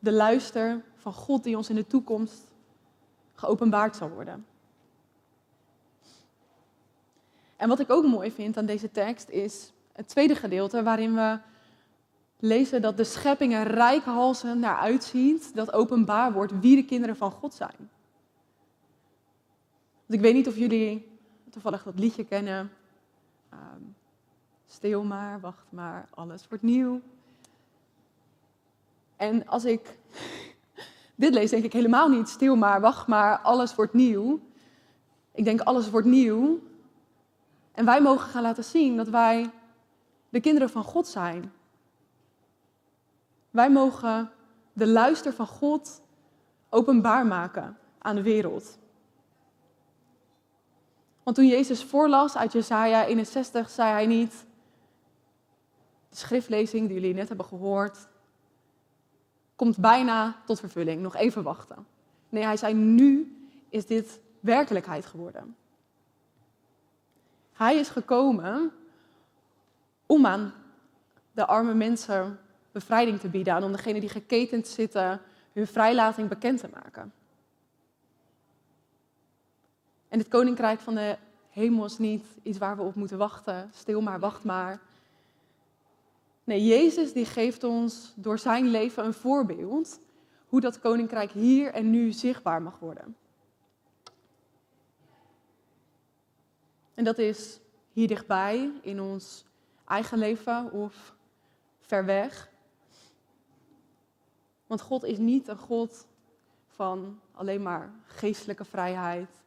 de 0.06 0.12
luister 0.12 0.84
van 0.96 1.14
God 1.14 1.44
die 1.44 1.58
ons 1.58 1.70
in 1.70 1.76
de 1.76 1.88
toekomst 1.88 2.52
geopenbaard 3.34 3.96
zal 3.96 4.10
worden. 4.10 4.46
En 7.56 7.68
wat 7.68 7.80
ik 7.80 7.90
ook 7.90 8.06
mooi 8.06 8.32
vind 8.32 8.58
aan 8.58 8.66
deze 8.66 8.92
tekst 8.92 9.30
is 9.30 9.72
het 9.94 10.08
tweede 10.08 10.36
gedeelte 10.36 10.84
waarin 10.84 11.16
we 11.16 11.40
lezen 12.40 12.82
dat 12.82 12.98
de 12.98 13.04
schepping 13.04 13.54
er 13.54 13.68
rijkhalsen 13.68 14.60
naar 14.60 14.78
uitziet 14.78 15.56
dat 15.56 15.72
openbaar 15.72 16.34
wordt 16.34 16.60
wie 16.60 16.76
de 16.76 16.86
kinderen 16.86 17.16
van 17.16 17.32
God 17.32 17.54
zijn. 17.54 17.90
ik 20.08 20.20
weet 20.20 20.34
niet 20.34 20.48
of 20.48 20.58
jullie 20.58 21.20
toevallig 21.50 21.84
dat 21.84 22.00
liedje 22.00 22.26
kennen. 22.26 22.72
Um, 23.54 23.96
stil 24.66 25.04
maar, 25.04 25.40
wacht 25.40 25.66
maar, 25.70 26.08
alles 26.14 26.48
wordt 26.48 26.64
nieuw. 26.64 27.02
En 29.26 29.48
als 29.48 29.66
ik 29.66 29.98
dit 31.16 31.34
lees, 31.34 31.50
denk 31.50 31.64
ik 31.64 31.74
helemaal 31.74 32.10
niet 32.10 32.30
stil 32.30 32.56
maar, 32.56 32.82
wacht 32.82 33.08
maar, 33.08 33.40
alles 33.40 33.76
wordt 33.76 33.94
nieuw. 33.94 34.40
Ik 35.32 35.44
denk 35.44 35.62
alles 35.62 35.90
wordt 35.90 36.08
nieuw. 36.08 36.60
En 37.72 37.86
wij 37.86 38.02
mogen 38.02 38.30
gaan 38.30 38.42
laten 38.42 38.64
zien 38.64 38.98
dat 38.98 39.08
wij 39.08 39.50
de 40.30 40.40
kinderen 40.40 40.70
van 40.70 40.84
God 40.84 41.08
zijn. 41.08 41.54
Wij 43.50 43.72
mogen 43.72 44.32
de 44.74 44.88
luister 44.88 45.34
van 45.34 45.48
God 45.48 46.02
openbaar 46.70 47.26
maken 47.26 47.78
aan 47.98 48.16
de 48.16 48.22
wereld. 48.22 48.78
Want 51.24 51.36
toen 51.36 51.48
Jezus 51.48 51.84
voorlas 51.84 52.38
uit 52.38 52.52
Jesaja 52.52 53.06
61, 53.06 53.70
zei 53.70 53.92
hij 53.92 54.06
niet, 54.06 54.46
de 56.10 56.16
schriftlezing 56.16 56.88
die 56.88 57.00
jullie 57.00 57.14
net 57.14 57.28
hebben 57.28 57.46
gehoord, 57.46 58.08
komt 59.56 59.78
bijna 59.78 60.42
tot 60.46 60.60
vervulling, 60.60 61.02
nog 61.02 61.16
even 61.16 61.44
wachten. 61.44 61.88
Nee, 62.30 62.44
hij 62.44 62.58
zei, 62.58 62.74
nu 62.74 63.38
is 63.70 63.86
dit 63.86 64.20
werkelijkheid 64.40 65.06
geworden. 65.06 65.56
Hij 67.54 67.76
is 67.76 67.90
gekomen 67.90 68.72
om 70.06 70.26
aan 70.26 70.54
de 71.32 71.46
arme 71.46 71.74
mensen 71.74 72.40
bevrijding 72.72 73.20
te 73.20 73.30
bieden, 73.30 73.54
aan 73.54 73.64
om 73.64 73.72
degenen 73.72 74.02
die 74.02 74.10
geketend 74.10 74.68
zitten 74.68 75.22
hun 75.54 75.68
vrijlating 75.68 76.30
bekend 76.30 76.60
te 76.60 76.70
maken. 76.74 77.14
En 80.08 80.20
het 80.20 80.28
koninkrijk 80.28 80.80
van 80.80 80.96
de 80.96 81.18
hemel 81.50 81.86
is 81.86 81.98
niet 81.98 82.26
iets 82.44 82.58
waar 82.58 82.76
we 82.76 82.82
op 82.82 82.96
moeten 82.96 83.18
wachten. 83.18 83.70
Stil 83.74 84.02
maar, 84.02 84.20
wacht 84.20 84.44
maar. 84.44 84.80
Nee, 86.46 86.66
Jezus 86.66 87.14
die 87.14 87.26
geeft 87.26 87.64
ons 87.64 88.14
door 88.16 88.40
zijn 88.40 88.68
leven 88.68 89.06
een 89.06 89.14
voorbeeld 89.14 90.00
hoe 90.48 90.62
dat 90.62 90.80
koninkrijk 90.80 91.32
hier 91.32 91.74
en 91.74 91.90
nu 91.90 92.12
zichtbaar 92.12 92.62
mag 92.62 92.80
worden. 92.80 93.18
En 96.94 97.04
dat 97.04 97.18
is 97.18 97.60
hier 97.92 98.08
dichtbij 98.08 98.72
in 98.82 99.02
ons 99.02 99.46
eigen 99.86 100.18
leven 100.18 100.72
of 100.72 101.16
ver 101.80 102.06
weg. 102.06 102.50
Want 104.68 104.82
God 104.82 105.04
is 105.04 105.18
niet 105.18 105.48
een 105.48 105.58
God 105.58 106.08
van 106.68 107.20
alleen 107.32 107.62
maar 107.62 107.94
geestelijke 108.06 108.66
vrijheid. 108.66 109.44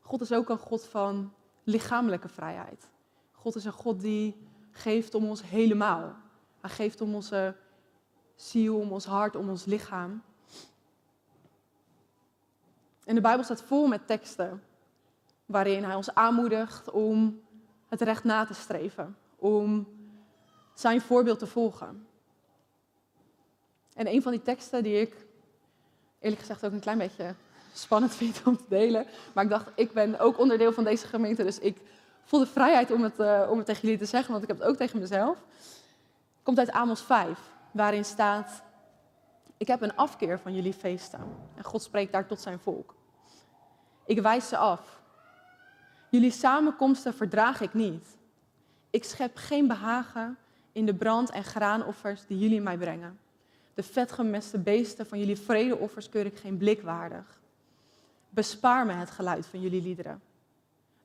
God 0.00 0.20
is 0.20 0.32
ook 0.32 0.48
een 0.48 0.58
God 0.58 0.84
van 0.84 1.32
lichamelijke 1.64 2.28
vrijheid. 2.28 2.90
God 3.32 3.54
is 3.54 3.64
een 3.64 3.72
God 3.72 4.00
die 4.00 4.36
geeft 4.70 5.14
om 5.14 5.28
ons 5.28 5.42
helemaal. 5.42 6.16
Hij 6.60 6.70
geeft 6.70 7.00
om 7.00 7.14
onze 7.14 7.56
ziel, 8.34 8.78
om 8.78 8.92
ons 8.92 9.04
hart, 9.04 9.36
om 9.36 9.48
ons 9.48 9.64
lichaam. 9.64 10.22
En 13.04 13.14
de 13.14 13.20
Bijbel 13.20 13.44
staat 13.44 13.62
vol 13.62 13.86
met 13.86 14.06
teksten 14.06 14.62
waarin 15.46 15.84
hij 15.84 15.94
ons 15.94 16.14
aanmoedigt 16.14 16.90
om 16.90 17.40
het 17.88 18.00
recht 18.00 18.24
na 18.24 18.44
te 18.44 18.54
streven, 18.54 19.16
om 19.36 19.88
zijn 20.74 21.00
voorbeeld 21.00 21.38
te 21.38 21.46
volgen. 21.46 22.06
En 23.94 24.06
een 24.06 24.22
van 24.22 24.32
die 24.32 24.42
teksten 24.42 24.82
die 24.82 25.00
ik 25.00 25.26
eerlijk 26.18 26.40
gezegd 26.40 26.64
ook 26.64 26.72
een 26.72 26.80
klein 26.80 26.98
beetje 26.98 27.34
spannend 27.72 28.14
vind 28.14 28.42
om 28.44 28.56
te 28.56 28.64
delen, 28.68 29.06
maar 29.32 29.44
ik 29.44 29.50
dacht, 29.50 29.70
ik 29.74 29.92
ben 29.92 30.18
ook 30.18 30.38
onderdeel 30.38 30.72
van 30.72 30.84
deze 30.84 31.06
gemeente, 31.06 31.44
dus 31.44 31.58
ik 31.58 31.76
voel 32.30 32.40
de 32.40 32.46
vrijheid 32.46 32.90
om 32.90 33.02
het, 33.02 33.18
uh, 33.18 33.46
om 33.50 33.56
het 33.56 33.66
tegen 33.66 33.82
jullie 33.82 33.98
te 33.98 34.04
zeggen, 34.04 34.30
want 34.30 34.42
ik 34.42 34.48
heb 34.48 34.58
het 34.58 34.68
ook 34.68 34.76
tegen 34.76 34.98
mezelf. 34.98 35.38
Komt 36.42 36.58
uit 36.58 36.70
Amos 36.70 37.02
5, 37.02 37.38
waarin 37.70 38.04
staat, 38.04 38.62
ik 39.56 39.66
heb 39.66 39.82
een 39.82 39.96
afkeer 39.96 40.38
van 40.38 40.54
jullie 40.54 40.72
feesten. 40.72 41.20
En 41.56 41.64
God 41.64 41.82
spreekt 41.82 42.12
daar 42.12 42.26
tot 42.26 42.40
zijn 42.40 42.58
volk. 42.58 42.94
Ik 44.06 44.20
wijs 44.20 44.48
ze 44.48 44.56
af. 44.56 45.00
Jullie 46.10 46.30
samenkomsten 46.30 47.14
verdraag 47.14 47.60
ik 47.60 47.74
niet. 47.74 48.06
Ik 48.90 49.04
schep 49.04 49.36
geen 49.36 49.66
behagen 49.66 50.38
in 50.72 50.86
de 50.86 50.94
brand- 50.94 51.30
en 51.30 51.44
graanoffers 51.44 52.26
die 52.26 52.38
jullie 52.38 52.60
mij 52.60 52.76
brengen. 52.76 53.18
De 53.74 53.82
vetgemeste 53.82 54.58
beesten 54.58 55.06
van 55.06 55.18
jullie 55.18 55.38
vredeoffers 55.38 56.08
keur 56.08 56.26
ik 56.26 56.38
geen 56.38 56.56
blik 56.56 56.82
waardig. 56.82 57.40
Bespaar 58.28 58.86
me 58.86 58.92
het 58.92 59.10
geluid 59.10 59.46
van 59.46 59.60
jullie 59.60 59.82
liederen. 59.82 60.29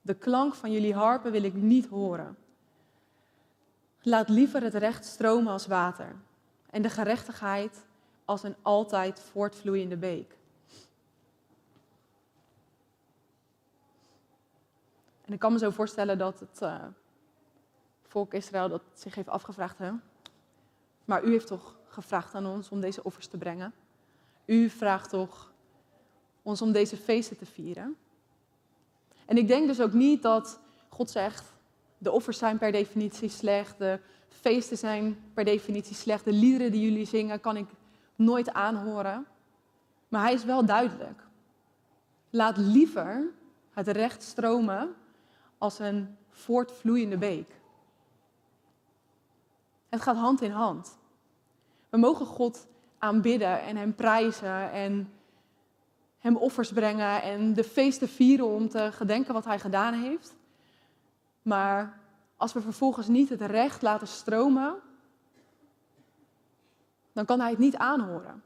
De 0.05 0.13
klank 0.13 0.53
van 0.53 0.71
jullie 0.71 0.93
harpen 0.93 1.31
wil 1.31 1.43
ik 1.43 1.53
niet 1.53 1.87
horen. 1.87 2.37
Laat 4.01 4.29
liever 4.29 4.61
het 4.61 4.73
recht 4.73 5.05
stromen 5.05 5.51
als 5.51 5.67
water 5.67 6.15
en 6.69 6.81
de 6.81 6.89
gerechtigheid 6.89 7.85
als 8.25 8.43
een 8.43 8.55
altijd 8.61 9.19
voortvloeiende 9.19 9.97
beek. 9.97 10.37
En 15.21 15.33
ik 15.33 15.39
kan 15.39 15.51
me 15.51 15.57
zo 15.57 15.69
voorstellen 15.69 16.17
dat 16.17 16.39
het 16.39 16.61
uh, 16.61 16.83
volk 18.03 18.33
Israël 18.33 18.69
dat 18.69 18.83
zich 18.93 19.15
heeft 19.15 19.29
afgevraagd, 19.29 19.77
maar 21.05 21.23
u 21.23 21.31
heeft 21.31 21.47
toch 21.47 21.77
gevraagd 21.87 22.35
aan 22.35 22.45
ons 22.45 22.69
om 22.69 22.79
deze 22.79 23.03
offers 23.03 23.27
te 23.27 23.37
brengen? 23.37 23.73
U 24.45 24.69
vraagt 24.69 25.09
toch 25.09 25.53
ons 26.41 26.61
om 26.61 26.71
deze 26.71 26.97
feesten 26.97 27.37
te 27.37 27.45
vieren? 27.45 27.97
En 29.25 29.37
ik 29.37 29.47
denk 29.47 29.67
dus 29.67 29.81
ook 29.81 29.93
niet 29.93 30.21
dat 30.21 30.59
God 30.89 31.09
zegt, 31.09 31.53
de 31.97 32.11
offers 32.11 32.37
zijn 32.37 32.57
per 32.57 32.71
definitie 32.71 33.29
slecht, 33.29 33.77
de 33.77 33.99
feesten 34.27 34.77
zijn 34.77 35.17
per 35.33 35.45
definitie 35.45 35.95
slecht, 35.95 36.25
de 36.25 36.31
liederen 36.31 36.71
die 36.71 36.81
jullie 36.81 37.05
zingen 37.05 37.39
kan 37.39 37.57
ik 37.57 37.67
nooit 38.15 38.53
aanhoren. 38.53 39.25
Maar 40.07 40.21
hij 40.21 40.33
is 40.33 40.43
wel 40.43 40.65
duidelijk. 40.65 41.23
Laat 42.29 42.57
liever 42.57 43.31
het 43.71 43.87
recht 43.87 44.23
stromen 44.23 44.95
als 45.57 45.79
een 45.79 46.17
voortvloeiende 46.29 47.17
beek. 47.17 47.61
Het 49.89 50.01
gaat 50.01 50.15
hand 50.15 50.41
in 50.41 50.51
hand. 50.51 50.97
We 51.89 51.97
mogen 51.97 52.25
God 52.25 52.67
aanbidden 52.97 53.61
en 53.61 53.75
Hem 53.75 53.95
prijzen 53.95 54.71
en 54.71 55.13
Hem 56.25 56.37
offers 56.37 56.71
brengen 56.71 57.21
en 57.21 57.53
de 57.53 57.63
feesten 57.63 58.09
vieren 58.09 58.47
om 58.47 58.69
te 58.69 58.91
gedenken 58.91 59.33
wat 59.33 59.45
Hij 59.45 59.59
gedaan 59.59 59.93
heeft. 59.93 60.35
Maar 61.41 61.99
als 62.37 62.53
we 62.53 62.61
vervolgens 62.61 63.07
niet 63.07 63.29
het 63.29 63.41
recht 63.41 63.81
laten 63.81 64.07
stromen, 64.07 64.75
dan 67.13 67.25
kan 67.25 67.39
Hij 67.39 67.49
het 67.49 67.59
niet 67.59 67.75
aanhoren. 67.75 68.43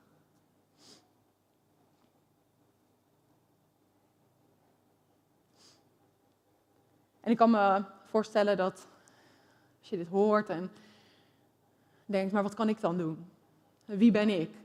En 7.20 7.32
ik 7.32 7.38
kan 7.38 7.52
me 7.52 7.84
voorstellen 8.06 8.58
dat 8.58 8.88
als 9.80 9.90
je 9.90 9.98
dit 9.98 10.08
hoort 10.08 10.50
en 10.50 10.72
denkt, 12.06 12.34
maar 12.34 12.44
wat 12.44 12.56
kan 12.56 12.70
ik 12.70 12.82
dan 12.82 12.98
doen? 12.98 13.30
Wie 13.86 14.12
ben 14.12 14.30
ik? 14.30 14.56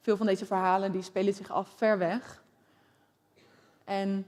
Veel 0.00 0.16
van 0.16 0.26
deze 0.26 0.46
verhalen 0.46 0.92
die 0.92 1.02
spelen 1.02 1.34
zich 1.34 1.50
af 1.50 1.68
ver 1.76 1.98
weg. 1.98 2.42
En 3.84 4.26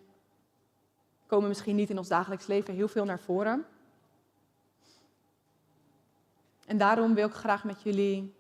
komen 1.27 1.49
misschien 1.49 1.77
niet 1.77 1.91
in 1.91 1.99
ons 1.99 2.09
dagelijks 2.09 2.47
leven 2.47 2.75
heel 2.75 2.89
veel 2.89 3.05
naar 3.05 3.21
voren. 3.21 3.67
En 6.67 6.79
daarom 6.79 7.15
wil 7.15 7.27
ik 7.27 7.35
graag 7.35 7.65
met 7.65 7.83
jullie 7.83 8.35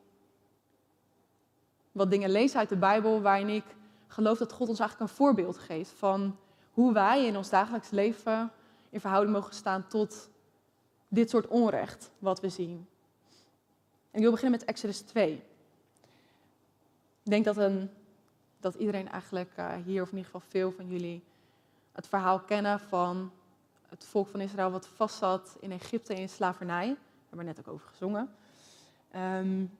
wat 1.92 2.10
dingen 2.10 2.30
lezen 2.30 2.58
uit 2.58 2.68
de 2.68 2.76
Bijbel 2.76 3.20
waarin 3.20 3.48
ik 3.48 3.64
geloof 4.06 4.38
dat 4.38 4.52
God 4.52 4.68
ons 4.68 4.78
eigenlijk 4.78 5.10
een 5.10 5.16
voorbeeld 5.16 5.58
geeft 5.58 5.90
van 5.90 6.36
hoe 6.72 6.92
wij 6.92 7.26
in 7.26 7.36
ons 7.36 7.50
dagelijks 7.50 7.90
leven 7.90 8.52
in 8.90 9.00
verhouding 9.00 9.36
mogen 9.36 9.54
staan 9.54 9.86
tot 9.86 10.30
dit 11.08 11.30
soort 11.30 11.46
onrecht 11.46 12.10
wat 12.18 12.40
we 12.40 12.48
zien. 12.48 12.86
En 14.10 14.18
ik 14.18 14.20
wil 14.20 14.30
beginnen 14.30 14.58
met 14.58 14.68
Exodus 14.68 15.00
2. 15.00 15.42
Ik 17.22 17.30
denk 17.30 17.44
dat, 17.44 17.56
een, 17.56 17.90
dat 18.60 18.74
iedereen 18.74 19.08
eigenlijk 19.08 19.50
uh, 19.58 19.74
hier, 19.84 20.02
of 20.02 20.10
in 20.10 20.16
ieder 20.16 20.30
geval 20.32 20.48
veel 20.48 20.72
van 20.72 20.88
jullie, 20.88 21.24
het 21.92 22.08
verhaal 22.08 22.40
kennen 22.40 22.80
van 22.80 23.32
het 23.88 24.04
volk 24.04 24.28
van 24.28 24.40
Israël 24.40 24.70
wat 24.70 24.86
vastzat 24.86 25.56
in 25.60 25.72
Egypte 25.72 26.14
in 26.14 26.28
slavernij. 26.28 26.86
Daar 26.86 26.96
hebben 27.28 27.38
we 27.38 27.44
net 27.44 27.58
ook 27.58 27.74
over 27.74 27.88
gezongen. 27.88 28.34
Um, 29.16 29.78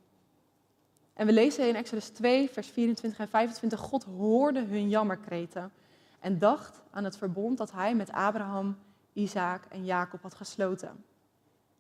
en 1.13 1.27
we 1.27 1.33
lezen 1.33 1.69
in 1.69 1.75
Exodus 1.75 2.09
2, 2.09 2.51
vers 2.51 2.69
24 2.69 3.21
en 3.21 3.29
25, 3.29 3.81
God 3.81 4.05
hoorde 4.05 4.65
hun 4.65 4.89
jammerkreten 4.89 5.73
en 6.21 6.39
dacht 6.39 6.83
aan 6.91 7.05
het 7.05 7.17
verbond 7.17 7.59
dat 7.59 7.73
hij 7.73 7.95
met 7.95 8.13
Abraham, 8.13 8.79
Isaac 9.13 9.65
en 9.69 9.85
Jacob 9.85 10.23
had 10.23 10.35
gesloten. 10.35 11.05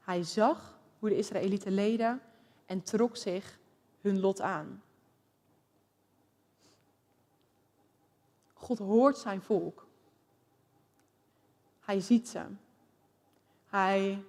Hij 0.01 0.23
zag 0.23 0.79
hoe 0.99 1.09
de 1.09 1.17
Israëlieten 1.17 1.73
leden 1.73 2.21
en 2.67 2.83
trok 2.83 3.17
zich 3.17 3.59
hun 4.01 4.21
lot 4.21 4.41
aan. 4.41 4.83
God 8.63 8.79
hoort 8.79 9.19
zijn 9.19 9.43
volk. 9.43 9.87
Hij 11.81 12.01
ziet 12.01 12.29
ze. 12.29 12.43
Hij 13.67 14.25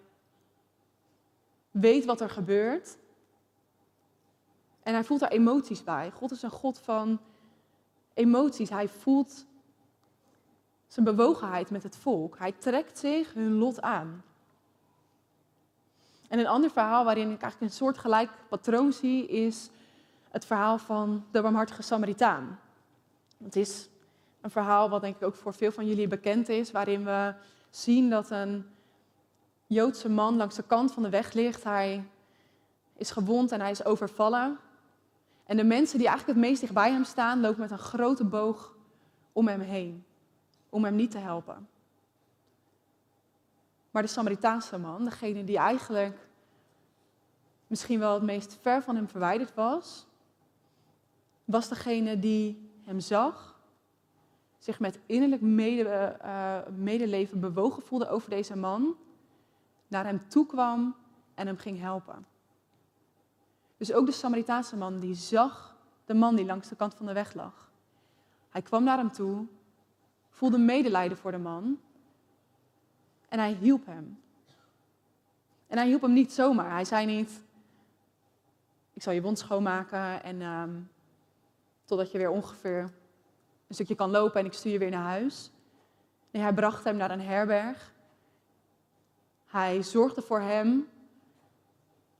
weet 1.71 2.05
wat 2.05 2.21
er 2.21 2.29
gebeurt. 2.29 2.97
En 4.83 4.93
hij 4.93 5.03
voelt 5.03 5.19
daar 5.19 5.31
emoties 5.31 5.83
bij. 5.83 6.11
God 6.11 6.31
is 6.31 6.41
een 6.41 6.49
God 6.49 6.79
van 6.79 7.19
emoties. 8.13 8.69
Hij 8.69 8.89
voelt 8.89 9.45
zijn 10.87 11.05
bewogenheid 11.05 11.69
met 11.69 11.83
het 11.83 11.95
volk. 11.95 12.37
Hij 12.37 12.51
trekt 12.51 12.99
zich 12.99 13.33
hun 13.33 13.53
lot 13.53 13.81
aan. 13.81 14.23
En 16.29 16.39
een 16.39 16.47
ander 16.47 16.69
verhaal 16.71 17.03
waarin 17.03 17.31
ik 17.31 17.41
eigenlijk 17.41 17.61
een 17.61 17.77
soortgelijk 17.77 18.29
patroon 18.49 18.93
zie, 18.93 19.27
is 19.27 19.69
het 20.29 20.45
verhaal 20.45 20.77
van 20.77 21.25
de 21.31 21.41
barmhartige 21.41 21.81
Samaritaan. 21.81 22.59
Het 23.43 23.55
is 23.55 23.89
een 24.43 24.51
verhaal 24.51 24.89
wat 24.89 25.01
denk 25.01 25.15
ik 25.15 25.23
ook 25.23 25.35
voor 25.35 25.53
veel 25.53 25.71
van 25.71 25.87
jullie 25.87 26.07
bekend 26.07 26.49
is, 26.49 26.71
waarin 26.71 27.05
we 27.05 27.33
zien 27.69 28.09
dat 28.09 28.29
een 28.29 28.65
Joodse 29.67 30.09
man 30.09 30.35
langs 30.35 30.55
de 30.55 30.63
kant 30.63 30.91
van 30.91 31.03
de 31.03 31.09
weg 31.09 31.33
ligt. 31.33 31.63
Hij 31.63 32.07
is 32.93 33.11
gewond 33.11 33.51
en 33.51 33.61
hij 33.61 33.71
is 33.71 33.85
overvallen. 33.85 34.59
En 35.45 35.57
de 35.57 35.63
mensen 35.63 35.97
die 35.97 36.07
eigenlijk 36.07 36.37
het 36.37 36.47
meest 36.47 36.61
dicht 36.61 36.73
bij 36.73 36.91
hem 36.91 37.03
staan, 37.03 37.41
lopen 37.41 37.59
met 37.59 37.71
een 37.71 37.77
grote 37.77 38.23
boog 38.23 38.75
om 39.31 39.47
hem 39.47 39.59
heen, 39.59 40.05
om 40.69 40.83
hem 40.83 40.95
niet 40.95 41.11
te 41.11 41.17
helpen. 41.17 41.67
Maar 43.91 44.01
de 44.01 44.07
Samaritaanse 44.07 44.77
man, 44.77 45.03
degene 45.03 45.43
die 45.43 45.57
eigenlijk 45.57 46.27
misschien 47.67 47.99
wel 47.99 48.13
het 48.13 48.23
meest 48.23 48.57
ver 48.61 48.83
van 48.83 48.95
hem 48.95 49.07
verwijderd 49.07 49.53
was, 49.53 50.05
was 51.45 51.69
degene 51.69 52.19
die 52.19 52.69
hem 52.81 52.99
zag, 52.99 53.52
zich 54.63 54.79
met 54.79 54.99
innerlijk 55.05 55.41
mede, 55.41 56.17
uh, 56.21 56.57
medeleven 56.75 57.39
bewogen 57.39 57.83
voelde 57.83 58.09
over 58.09 58.29
deze 58.29 58.57
man, 58.57 58.95
naar 59.87 60.05
hem 60.05 60.27
toe 60.27 60.45
kwam 60.45 60.95
en 61.35 61.47
hem 61.47 61.57
ging 61.57 61.79
helpen. 61.79 62.25
Dus 63.77 63.93
ook 63.93 64.05
de 64.05 64.11
Samaritaanse 64.11 64.75
man 64.75 64.99
die 64.99 65.15
zag 65.15 65.75
de 66.05 66.13
man 66.13 66.35
die 66.35 66.45
langs 66.45 66.69
de 66.69 66.75
kant 66.75 66.93
van 66.93 67.05
de 67.05 67.13
weg 67.13 67.33
lag. 67.33 67.71
Hij 68.49 68.61
kwam 68.61 68.83
naar 68.83 68.97
hem 68.97 69.11
toe, 69.11 69.45
voelde 70.29 70.57
medelijden 70.57 71.17
voor 71.17 71.31
de 71.31 71.37
man 71.37 71.79
en 73.29 73.39
hij 73.39 73.53
hielp 73.53 73.85
hem. 73.85 74.19
En 75.67 75.77
hij 75.77 75.87
hielp 75.87 76.01
hem 76.01 76.13
niet 76.13 76.33
zomaar. 76.33 76.71
Hij 76.71 76.85
zei 76.85 77.05
niet, 77.05 77.41
ik 78.93 79.01
zal 79.01 79.13
je 79.13 79.21
wond 79.21 79.39
schoonmaken 79.39 80.23
en 80.23 80.41
uh, 80.41 80.63
totdat 81.85 82.11
je 82.11 82.17
weer 82.17 82.29
ongeveer 82.29 82.91
een 83.67 83.75
stukje 83.75 83.95
kan 83.95 84.11
lopen 84.11 84.39
en 84.39 84.45
ik 84.45 84.53
stuur 84.53 84.71
je 84.71 84.77
weer 84.77 84.89
naar 84.89 85.03
huis. 85.03 85.51
Hij 86.31 86.53
bracht 86.53 86.83
hem 86.83 86.97
naar 86.97 87.11
een 87.11 87.21
herberg. 87.21 87.93
Hij 89.45 89.83
zorgde 89.83 90.21
voor 90.21 90.39
hem. 90.39 90.89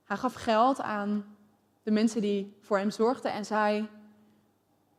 Hij 0.04 0.16
gaf 0.16 0.34
geld 0.34 0.80
aan 0.80 1.36
de 1.82 1.90
mensen 1.90 2.20
die 2.20 2.56
voor 2.60 2.78
hem 2.78 2.90
zorgden 2.90 3.32
en 3.32 3.44
zei: 3.44 3.88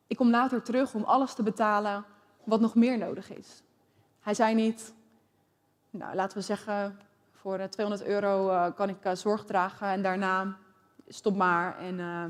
Ik 0.08 0.18
kom 0.18 0.30
later 0.30 0.62
terug 0.62 0.94
om 0.94 1.04
alles 1.04 1.34
te 1.34 1.44
betalen 1.44 2.06
wat 2.44 2.60
nog 2.60 2.76
meer 2.76 2.98
nodig 2.98 3.32
is. 3.34 3.64
Hij 4.20 4.34
zei 4.34 4.56
niet: 4.56 4.94
Nou, 5.90 6.16
laten 6.16 6.38
we 6.38 6.44
zeggen, 6.44 7.00
voor 7.32 7.58
eh, 7.58 7.68
200 7.68 8.10
euro 8.10 8.50
uh, 8.50 8.68
kan 8.76 8.90
ik 8.90 9.06
uh, 9.06 9.14
zorg 9.14 9.46
dragen 9.46 9.88
en 9.88 10.02
daarna 10.02 10.58
stop 11.08 11.36
maar 11.36 11.78
en 11.78 12.00
uh, 12.00 12.26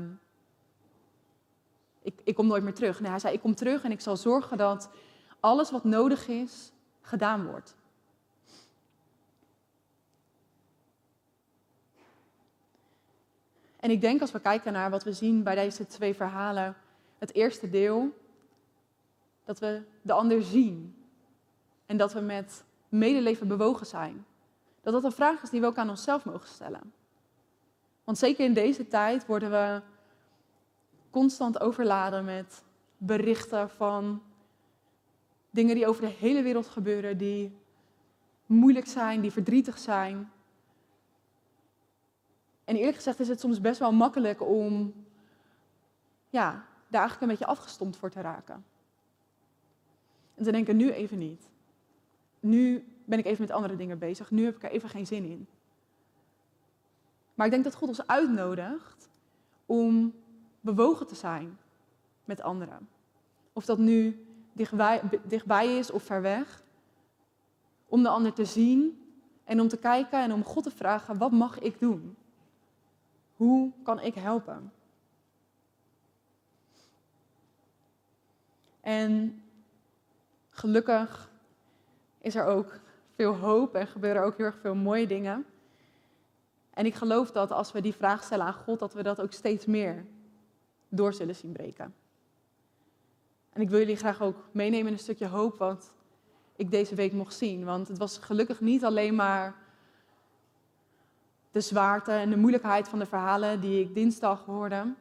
ik, 2.06 2.20
ik 2.24 2.34
kom 2.34 2.46
nooit 2.46 2.62
meer 2.62 2.74
terug. 2.74 3.00
Nee, 3.00 3.10
hij 3.10 3.18
zei: 3.18 3.34
Ik 3.34 3.40
kom 3.40 3.54
terug 3.54 3.84
en 3.84 3.90
ik 3.90 4.00
zal 4.00 4.16
zorgen 4.16 4.56
dat 4.56 4.90
alles 5.40 5.70
wat 5.70 5.84
nodig 5.84 6.28
is 6.28 6.72
gedaan 7.00 7.46
wordt. 7.46 7.76
En 13.76 13.90
ik 13.90 14.00
denk 14.00 14.20
als 14.20 14.32
we 14.32 14.40
kijken 14.40 14.72
naar 14.72 14.90
wat 14.90 15.04
we 15.04 15.12
zien 15.12 15.42
bij 15.42 15.54
deze 15.54 15.86
twee 15.86 16.14
verhalen, 16.14 16.76
het 17.18 17.34
eerste 17.34 17.70
deel, 17.70 18.16
dat 19.44 19.58
we 19.58 19.82
de 20.02 20.12
ander 20.12 20.42
zien 20.42 21.04
en 21.86 21.96
dat 21.96 22.12
we 22.12 22.20
met 22.20 22.64
medeleven 22.88 23.48
bewogen 23.48 23.86
zijn. 23.86 24.26
Dat 24.80 24.92
dat 24.92 25.04
een 25.04 25.12
vraag 25.12 25.42
is 25.42 25.50
die 25.50 25.60
we 25.60 25.66
ook 25.66 25.78
aan 25.78 25.90
onszelf 25.90 26.24
mogen 26.24 26.48
stellen. 26.48 26.92
Want 28.04 28.18
zeker 28.18 28.44
in 28.44 28.54
deze 28.54 28.88
tijd 28.88 29.26
worden 29.26 29.50
we 29.50 29.82
constant 31.16 31.60
overladen 31.60 32.24
met 32.24 32.62
berichten 32.96 33.70
van 33.70 34.22
dingen 35.50 35.74
die 35.74 35.86
over 35.86 36.02
de 36.02 36.14
hele 36.18 36.42
wereld 36.42 36.66
gebeuren, 36.66 37.18
die 37.18 37.56
moeilijk 38.46 38.86
zijn, 38.86 39.20
die 39.20 39.30
verdrietig 39.30 39.78
zijn. 39.78 40.30
En 42.64 42.76
eerlijk 42.76 42.96
gezegd 42.96 43.20
is 43.20 43.28
het 43.28 43.40
soms 43.40 43.60
best 43.60 43.78
wel 43.78 43.92
makkelijk 43.92 44.42
om 44.42 44.94
ja, 46.28 46.50
daar 46.88 47.00
eigenlijk 47.00 47.20
een 47.20 47.38
beetje 47.38 47.46
afgestompt 47.46 47.96
voor 47.96 48.10
te 48.10 48.20
raken. 48.20 48.64
En 50.34 50.44
te 50.44 50.52
denken, 50.52 50.76
nu 50.76 50.90
even 50.90 51.18
niet. 51.18 51.48
Nu 52.40 52.86
ben 53.04 53.18
ik 53.18 53.24
even 53.24 53.40
met 53.40 53.50
andere 53.50 53.76
dingen 53.76 53.98
bezig. 53.98 54.30
Nu 54.30 54.44
heb 54.44 54.56
ik 54.56 54.62
er 54.62 54.70
even 54.70 54.88
geen 54.88 55.06
zin 55.06 55.24
in. 55.24 55.46
Maar 57.34 57.46
ik 57.46 57.52
denk 57.52 57.64
dat 57.64 57.74
God 57.74 57.88
ons 57.88 58.06
uitnodigt 58.06 59.08
om 59.66 60.14
bewogen 60.66 61.06
te 61.06 61.14
zijn 61.14 61.58
met 62.24 62.42
anderen. 62.42 62.88
Of 63.52 63.64
dat 63.64 63.78
nu 63.78 64.26
dichtbij, 64.52 65.02
dichtbij 65.22 65.78
is 65.78 65.90
of 65.90 66.02
ver 66.02 66.22
weg. 66.22 66.62
Om 67.86 68.02
de 68.02 68.08
ander 68.08 68.32
te 68.32 68.44
zien 68.44 69.02
en 69.44 69.60
om 69.60 69.68
te 69.68 69.76
kijken 69.76 70.22
en 70.22 70.32
om 70.32 70.44
God 70.44 70.62
te 70.62 70.70
vragen, 70.70 71.18
wat 71.18 71.30
mag 71.30 71.58
ik 71.58 71.78
doen? 71.78 72.16
Hoe 73.36 73.72
kan 73.82 74.00
ik 74.00 74.14
helpen? 74.14 74.72
En 78.80 79.42
gelukkig 80.50 81.30
is 82.20 82.34
er 82.34 82.44
ook 82.44 82.80
veel 83.14 83.34
hoop 83.34 83.74
en 83.74 83.86
gebeuren 83.86 84.24
ook 84.24 84.36
heel 84.36 84.46
erg 84.46 84.58
veel 84.60 84.74
mooie 84.74 85.06
dingen. 85.06 85.46
En 86.70 86.86
ik 86.86 86.94
geloof 86.94 87.30
dat 87.30 87.50
als 87.50 87.72
we 87.72 87.80
die 87.80 87.94
vraag 87.94 88.22
stellen 88.22 88.46
aan 88.46 88.52
God, 88.52 88.78
dat 88.78 88.94
we 88.94 89.02
dat 89.02 89.20
ook 89.20 89.32
steeds 89.32 89.66
meer 89.66 90.06
door 90.96 91.14
zullen 91.14 91.36
zien 91.36 91.52
breken. 91.52 91.94
En 93.52 93.60
ik 93.60 93.68
wil 93.68 93.78
jullie 93.78 93.96
graag 93.96 94.22
ook 94.22 94.36
meenemen 94.52 94.86
in 94.86 94.92
een 94.92 94.98
stukje 94.98 95.26
hoop 95.26 95.58
wat 95.58 95.94
ik 96.56 96.70
deze 96.70 96.94
week 96.94 97.12
mocht 97.12 97.34
zien. 97.34 97.64
Want 97.64 97.88
het 97.88 97.98
was 97.98 98.18
gelukkig 98.18 98.60
niet 98.60 98.84
alleen 98.84 99.14
maar 99.14 99.54
de 101.50 101.60
zwaarte 101.60 102.12
en 102.12 102.30
de 102.30 102.36
moeilijkheid 102.36 102.88
van 102.88 102.98
de 102.98 103.06
verhalen 103.06 103.60
die 103.60 103.80
ik 103.80 103.94
dinsdag 103.94 104.44
hoorde. 104.44 104.94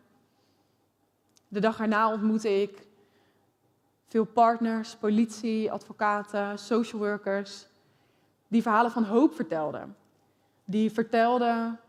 De 1.48 1.60
dag 1.60 1.80
erna 1.80 2.12
ontmoette 2.12 2.62
ik 2.62 2.88
veel 4.08 4.26
partners, 4.26 4.96
politie, 4.96 5.72
advocaten, 5.72 6.60
social 6.60 7.02
workers, 7.02 7.68
die 8.48 8.62
verhalen 8.62 8.92
van 8.92 9.04
hoop 9.04 9.36
vertelden. 9.36 9.96
Die 10.66 10.92
vertelden 10.92 11.80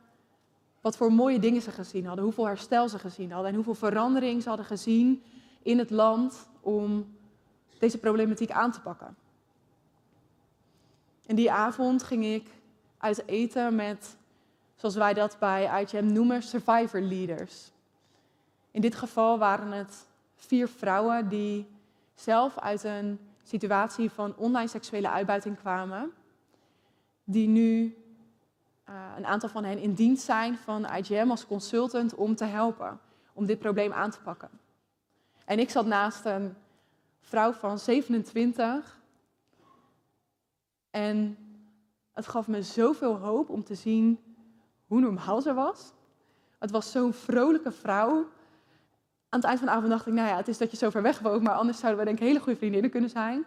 wat 0.87 0.97
voor 0.97 1.13
mooie 1.13 1.39
dingen 1.39 1.63
ze 1.63 1.71
gezien 1.71 2.07
hadden, 2.07 2.25
hoeveel 2.25 2.47
herstel 2.47 2.89
ze 2.89 2.99
gezien 2.99 3.33
hadden 3.33 3.49
en 3.49 3.55
hoeveel 3.55 3.75
verandering 3.75 4.43
ze 4.43 4.49
hadden 4.49 4.67
gezien 4.67 5.23
in 5.63 5.79
het 5.79 5.91
land 5.91 6.49
om 6.61 7.17
deze 7.79 7.99
problematiek 7.99 8.51
aan 8.51 8.73
te 8.73 8.81
pakken. 8.81 9.17
En 11.27 11.37
die 11.37 11.53
avond 11.53 12.03
ging 12.03 12.25
ik 12.25 12.49
uit 12.99 13.27
eten 13.27 13.75
met, 13.75 14.17
zoals 14.77 14.95
wij 14.95 15.15
dat 15.15 15.37
bij 15.39 15.83
IGM 15.83 16.13
noemen, 16.13 16.43
survivor 16.43 17.01
leaders. 17.01 17.73
In 18.71 18.81
dit 18.81 18.95
geval 18.95 19.39
waren 19.39 19.73
het 19.73 20.07
vier 20.35 20.69
vrouwen 20.69 21.29
die 21.29 21.67
zelf 22.15 22.59
uit 22.59 22.85
een 22.85 23.19
situatie 23.43 24.11
van 24.11 24.37
online 24.37 24.69
seksuele 24.69 25.11
uitbuiting 25.11 25.59
kwamen, 25.59 26.13
die 27.25 27.49
nu 27.49 27.97
een 29.17 29.27
aantal 29.27 29.49
van 29.49 29.65
hen 29.65 29.79
in 29.79 29.95
dienst 29.95 30.25
zijn 30.25 30.59
van 30.59 30.85
IGM 30.85 31.31
als 31.31 31.47
consultant 31.47 32.15
om 32.15 32.37
te 32.37 32.45
helpen, 32.45 33.01
om 33.33 33.47
dit 33.47 33.59
probleem 33.59 33.93
aan 33.93 34.11
te 34.11 34.21
pakken. 34.21 34.51
En 35.45 35.59
ik 35.59 35.71
zat 35.71 35.87
naast 35.87 36.25
een 36.25 36.55
vrouw 37.21 37.53
van 37.53 37.79
27 37.79 39.01
en 40.91 41.37
het 42.13 42.27
gaf 42.27 42.47
me 42.47 42.63
zoveel 42.63 43.17
hoop 43.17 43.49
om 43.49 43.65
te 43.65 43.75
zien 43.75 44.19
hoe 44.87 45.01
normaal 45.01 45.41
ze 45.41 45.55
was. 45.55 45.93
Het 46.59 46.71
was 46.71 46.91
zo'n 46.91 47.13
vrolijke 47.13 47.73
vrouw. 47.73 48.29
Aan 49.29 49.41
het 49.41 49.45
eind 49.45 49.59
van 49.59 49.69
de 49.69 49.75
avond 49.75 49.91
dacht 49.91 50.07
ik, 50.07 50.13
nou 50.13 50.29
ja, 50.29 50.37
het 50.37 50.49
is 50.49 50.59
dat 50.59 50.71
je 50.71 50.77
zo 50.77 50.91
ver 50.91 51.03
weg 51.03 51.19
woont, 51.19 51.43
maar 51.43 51.55
anders 51.55 51.79
zouden 51.79 52.01
we 52.01 52.07
denk 52.07 52.21
ik 52.21 52.27
hele 52.27 52.41
goede 52.41 52.59
vriendinnen 52.59 52.91
kunnen 52.91 53.11
zijn. 53.11 53.39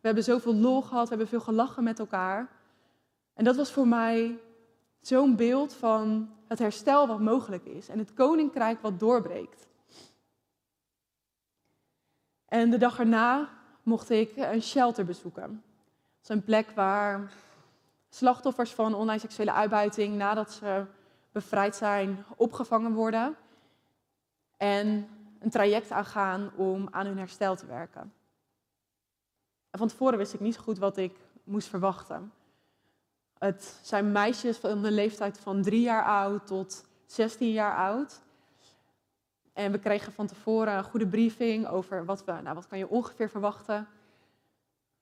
We 0.00 0.06
hebben 0.06 0.24
zoveel 0.24 0.54
lol 0.54 0.82
gehad, 0.82 1.02
we 1.02 1.08
hebben 1.08 1.28
veel 1.28 1.40
gelachen 1.40 1.84
met 1.84 1.98
elkaar. 1.98 2.48
En 3.34 3.44
dat 3.44 3.56
was 3.56 3.72
voor 3.72 3.88
mij 3.88 4.38
zo'n 5.06 5.36
beeld 5.36 5.74
van 5.74 6.30
het 6.48 6.58
herstel 6.58 7.06
wat 7.06 7.20
mogelijk 7.20 7.64
is 7.64 7.88
en 7.88 7.98
het 7.98 8.14
koninkrijk 8.14 8.82
wat 8.82 9.00
doorbreekt. 9.00 9.66
En 12.48 12.70
de 12.70 12.78
dag 12.78 12.98
erna 12.98 13.48
mocht 13.82 14.10
ik 14.10 14.36
een 14.36 14.62
shelter 14.62 15.04
bezoeken. 15.04 15.62
Dat 16.20 16.22
is 16.22 16.28
een 16.28 16.44
plek 16.44 16.70
waar 16.70 17.32
slachtoffers 18.08 18.70
van 18.70 18.94
online 18.94 19.18
seksuele 19.18 19.52
uitbuiting, 19.52 20.16
nadat 20.16 20.52
ze 20.52 20.84
bevrijd 21.32 21.76
zijn, 21.76 22.24
opgevangen 22.36 22.92
worden. 22.92 23.36
En 24.56 25.08
een 25.38 25.50
traject 25.50 25.90
aangaan 25.90 26.50
om 26.56 26.88
aan 26.90 27.06
hun 27.06 27.18
herstel 27.18 27.56
te 27.56 27.66
werken. 27.66 28.12
En 29.70 29.78
van 29.78 29.88
tevoren 29.88 30.18
wist 30.18 30.34
ik 30.34 30.40
niet 30.40 30.54
zo 30.54 30.62
goed 30.62 30.78
wat 30.78 30.96
ik 30.96 31.18
moest 31.44 31.68
verwachten. 31.68 32.32
Het 33.38 33.78
zijn 33.82 34.12
meisjes 34.12 34.56
van 34.56 34.82
de 34.82 34.90
leeftijd 34.90 35.38
van 35.38 35.62
drie 35.62 35.80
jaar 35.80 36.04
oud 36.04 36.46
tot 36.46 36.86
16 37.06 37.52
jaar 37.52 37.76
oud. 37.76 38.20
En 39.52 39.72
we 39.72 39.78
kregen 39.78 40.12
van 40.12 40.26
tevoren 40.26 40.76
een 40.76 40.84
goede 40.84 41.06
briefing 41.06 41.66
over 41.66 42.04
wat, 42.04 42.24
we, 42.24 42.32
nou, 42.32 42.54
wat 42.54 42.66
kan 42.66 42.78
je 42.78 42.88
ongeveer 42.88 43.28
verwachten. 43.28 43.88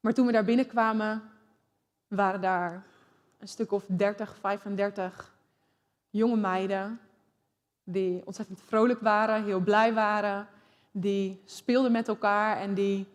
Maar 0.01 0.14
toen 0.14 0.27
we 0.27 0.33
daar 0.33 0.44
binnenkwamen, 0.44 1.23
waren 2.09 2.40
daar 2.40 2.87
een 3.38 3.49
stuk 3.49 3.72
of 3.72 3.85
30, 3.87 4.37
35 4.41 5.35
jonge 6.11 6.37
meiden 6.37 7.01
die 7.85 8.26
ontzettend 8.26 8.61
vrolijk 8.66 9.01
waren, 9.01 9.45
heel 9.45 9.61
blij 9.61 9.95
waren, 9.95 10.49
die 10.91 11.43
speelden 11.45 11.93
met 11.93 12.09
elkaar 12.09 12.57
en 12.57 12.74
die 12.74 13.07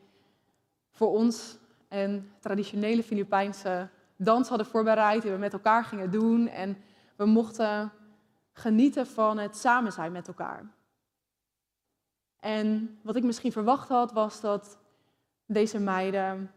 voor 0.92 1.10
ons 1.10 1.58
een 1.88 2.32
traditionele 2.40 3.04
Filipijnse 3.04 3.90
dans 4.22 4.50
hadden 4.50 4.68
voorbereid, 4.68 5.22
die 5.22 5.32
we 5.32 5.38
met 5.38 5.54
elkaar 5.54 5.84
gingen 5.84 6.12
doen 6.12 6.48
en 6.48 6.78
we 7.16 7.26
mochten 7.26 7.92
genieten 8.52 9.08
van 9.08 9.38
het 9.38 9.58
samen 9.58 9.92
zijn 9.92 10.12
met 10.12 10.28
elkaar. 10.28 10.64
En 12.40 13.00
wat 13.02 13.16
ik 13.16 13.24
misschien 13.24 13.52
verwacht 13.52 13.90
had, 13.90 14.12
was 14.12 14.42
dat 14.42 14.78
deze 15.46 15.80
meiden 15.80 16.52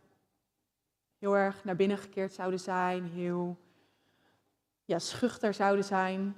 heel 1.19 1.37
erg 1.37 1.65
naar 1.65 1.77
binnen 1.77 1.99
gekeerd 1.99 2.33
zouden 2.33 2.61
zijn, 2.61 3.05
heel 3.05 3.59
ja, 4.85 4.99
schuchter 4.99 5.55
zouden 5.55 5.85
zijn. 5.85 6.37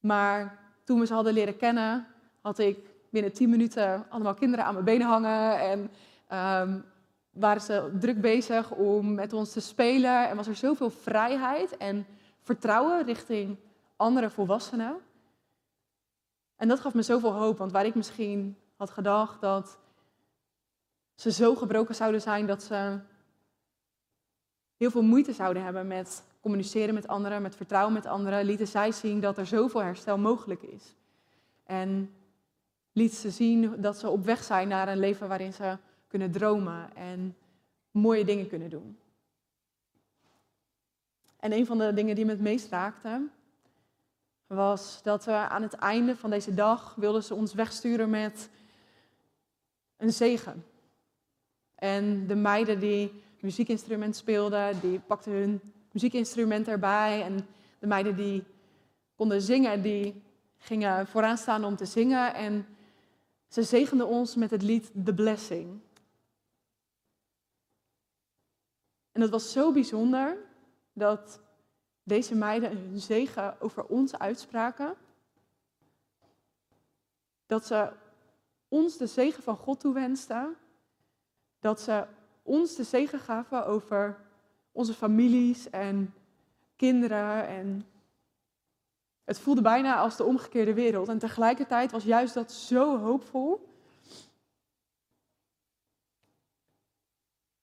Maar 0.00 0.58
toen 0.84 1.00
we 1.00 1.06
ze 1.06 1.14
hadden 1.14 1.32
leren 1.32 1.56
kennen, 1.56 2.06
had 2.40 2.58
ik 2.58 2.78
binnen 3.10 3.32
tien 3.32 3.50
minuten 3.50 4.06
allemaal 4.08 4.34
kinderen 4.34 4.64
aan 4.64 4.72
mijn 4.72 4.84
benen 4.84 5.06
hangen 5.06 5.58
en 5.58 5.90
um, 6.68 6.84
waren 7.34 7.62
ze 7.62 7.96
druk 8.00 8.20
bezig 8.20 8.70
om 8.70 9.14
met 9.14 9.32
ons 9.32 9.52
te 9.52 9.60
spelen 9.60 10.28
en 10.28 10.36
was 10.36 10.46
er 10.46 10.56
zoveel 10.56 10.90
vrijheid 10.90 11.76
en 11.76 12.06
vertrouwen 12.40 13.04
richting 13.04 13.58
andere 13.96 14.30
volwassenen. 14.30 14.96
En 16.56 16.68
dat 16.68 16.80
gaf 16.80 16.94
me 16.94 17.02
zoveel 17.02 17.32
hoop, 17.32 17.58
want 17.58 17.72
waar 17.72 17.86
ik 17.86 17.94
misschien 17.94 18.56
had 18.76 18.90
gedacht 18.90 19.40
dat 19.40 19.78
ze 21.14 21.32
zo 21.32 21.54
gebroken 21.54 21.94
zouden 21.94 22.20
zijn 22.20 22.46
dat 22.46 22.62
ze 22.62 22.98
heel 24.76 24.90
veel 24.90 25.02
moeite 25.02 25.32
zouden 25.32 25.64
hebben 25.64 25.86
met 25.86 26.24
communiceren 26.40 26.94
met 26.94 27.08
anderen, 27.08 27.42
met 27.42 27.56
vertrouwen 27.56 27.92
met 27.92 28.06
anderen, 28.06 28.44
lieten 28.44 28.66
zij 28.66 28.92
zien 28.92 29.20
dat 29.20 29.38
er 29.38 29.46
zoveel 29.46 29.82
herstel 29.82 30.18
mogelijk 30.18 30.62
is. 30.62 30.94
En 31.64 32.14
liet 32.92 33.14
ze 33.14 33.30
zien 33.30 33.80
dat 33.80 33.98
ze 33.98 34.08
op 34.08 34.24
weg 34.24 34.42
zijn 34.42 34.68
naar 34.68 34.88
een 34.88 34.98
leven 34.98 35.28
waarin 35.28 35.52
ze 35.52 35.78
kunnen 36.14 36.32
dromen 36.32 36.96
en 36.96 37.36
mooie 37.90 38.24
dingen 38.24 38.48
kunnen 38.48 38.70
doen. 38.70 38.98
En 41.40 41.52
een 41.52 41.66
van 41.66 41.78
de 41.78 41.92
dingen 41.94 42.14
die 42.14 42.24
me 42.24 42.30
het 42.30 42.40
meest 42.40 42.68
raakte, 42.68 43.28
was 44.46 45.02
dat 45.02 45.24
we 45.24 45.32
aan 45.32 45.62
het 45.62 45.72
einde 45.72 46.16
van 46.16 46.30
deze 46.30 46.54
dag 46.54 46.94
wilden 46.94 47.22
ze 47.22 47.34
ons 47.34 47.54
wegsturen 47.54 48.10
met 48.10 48.48
een 49.96 50.12
zegen. 50.12 50.64
En 51.74 52.26
de 52.26 52.34
meiden 52.34 52.80
die 52.80 53.22
muziekinstrument 53.40 54.16
speelden, 54.16 54.80
die 54.80 55.00
pakten 55.00 55.32
hun 55.32 55.60
muziekinstrument 55.92 56.68
erbij. 56.68 57.22
En 57.22 57.46
de 57.78 57.86
meiden 57.86 58.16
die 58.16 58.44
konden 59.14 59.42
zingen, 59.42 59.82
die 59.82 60.22
gingen 60.58 61.06
vooraan 61.06 61.38
staan 61.38 61.64
om 61.64 61.76
te 61.76 61.86
zingen. 61.86 62.34
En 62.34 62.66
ze 63.48 63.62
zegenden 63.62 64.06
ons 64.06 64.34
met 64.34 64.50
het 64.50 64.62
lied 64.62 64.90
The 65.04 65.14
Blessing. 65.14 65.80
En 69.14 69.20
het 69.20 69.30
was 69.30 69.52
zo 69.52 69.72
bijzonder 69.72 70.36
dat 70.92 71.40
deze 72.02 72.34
meiden 72.34 72.70
hun 72.70 73.00
zegen 73.00 73.60
over 73.60 73.84
ons 73.84 74.18
uitspraken. 74.18 74.94
Dat 77.46 77.66
ze 77.66 77.92
ons 78.68 78.96
de 78.96 79.06
zegen 79.06 79.42
van 79.42 79.56
God 79.56 79.80
toewensten. 79.80 80.56
Dat 81.60 81.80
ze 81.80 82.06
ons 82.42 82.74
de 82.74 82.84
zegen 82.84 83.18
gaven 83.18 83.66
over 83.66 84.20
onze 84.72 84.94
families 84.94 85.70
en 85.70 86.14
kinderen. 86.76 87.46
En 87.46 87.86
het 89.24 89.38
voelde 89.38 89.62
bijna 89.62 89.96
als 89.96 90.16
de 90.16 90.24
omgekeerde 90.24 90.74
wereld. 90.74 91.08
En 91.08 91.18
tegelijkertijd 91.18 91.90
was 91.90 92.04
juist 92.04 92.34
dat 92.34 92.52
zo 92.52 92.98
hoopvol. 92.98 93.68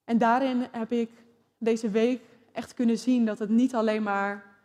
En 0.03 0.17
daarin 0.17 0.67
heb 0.71 0.91
ik 0.91 1.29
deze 1.61 1.89
week 1.89 2.21
echt 2.51 2.73
kunnen 2.73 2.97
zien 2.97 3.25
dat 3.25 3.39
het 3.39 3.49
niet 3.49 3.75
alleen 3.75 4.03
maar 4.03 4.57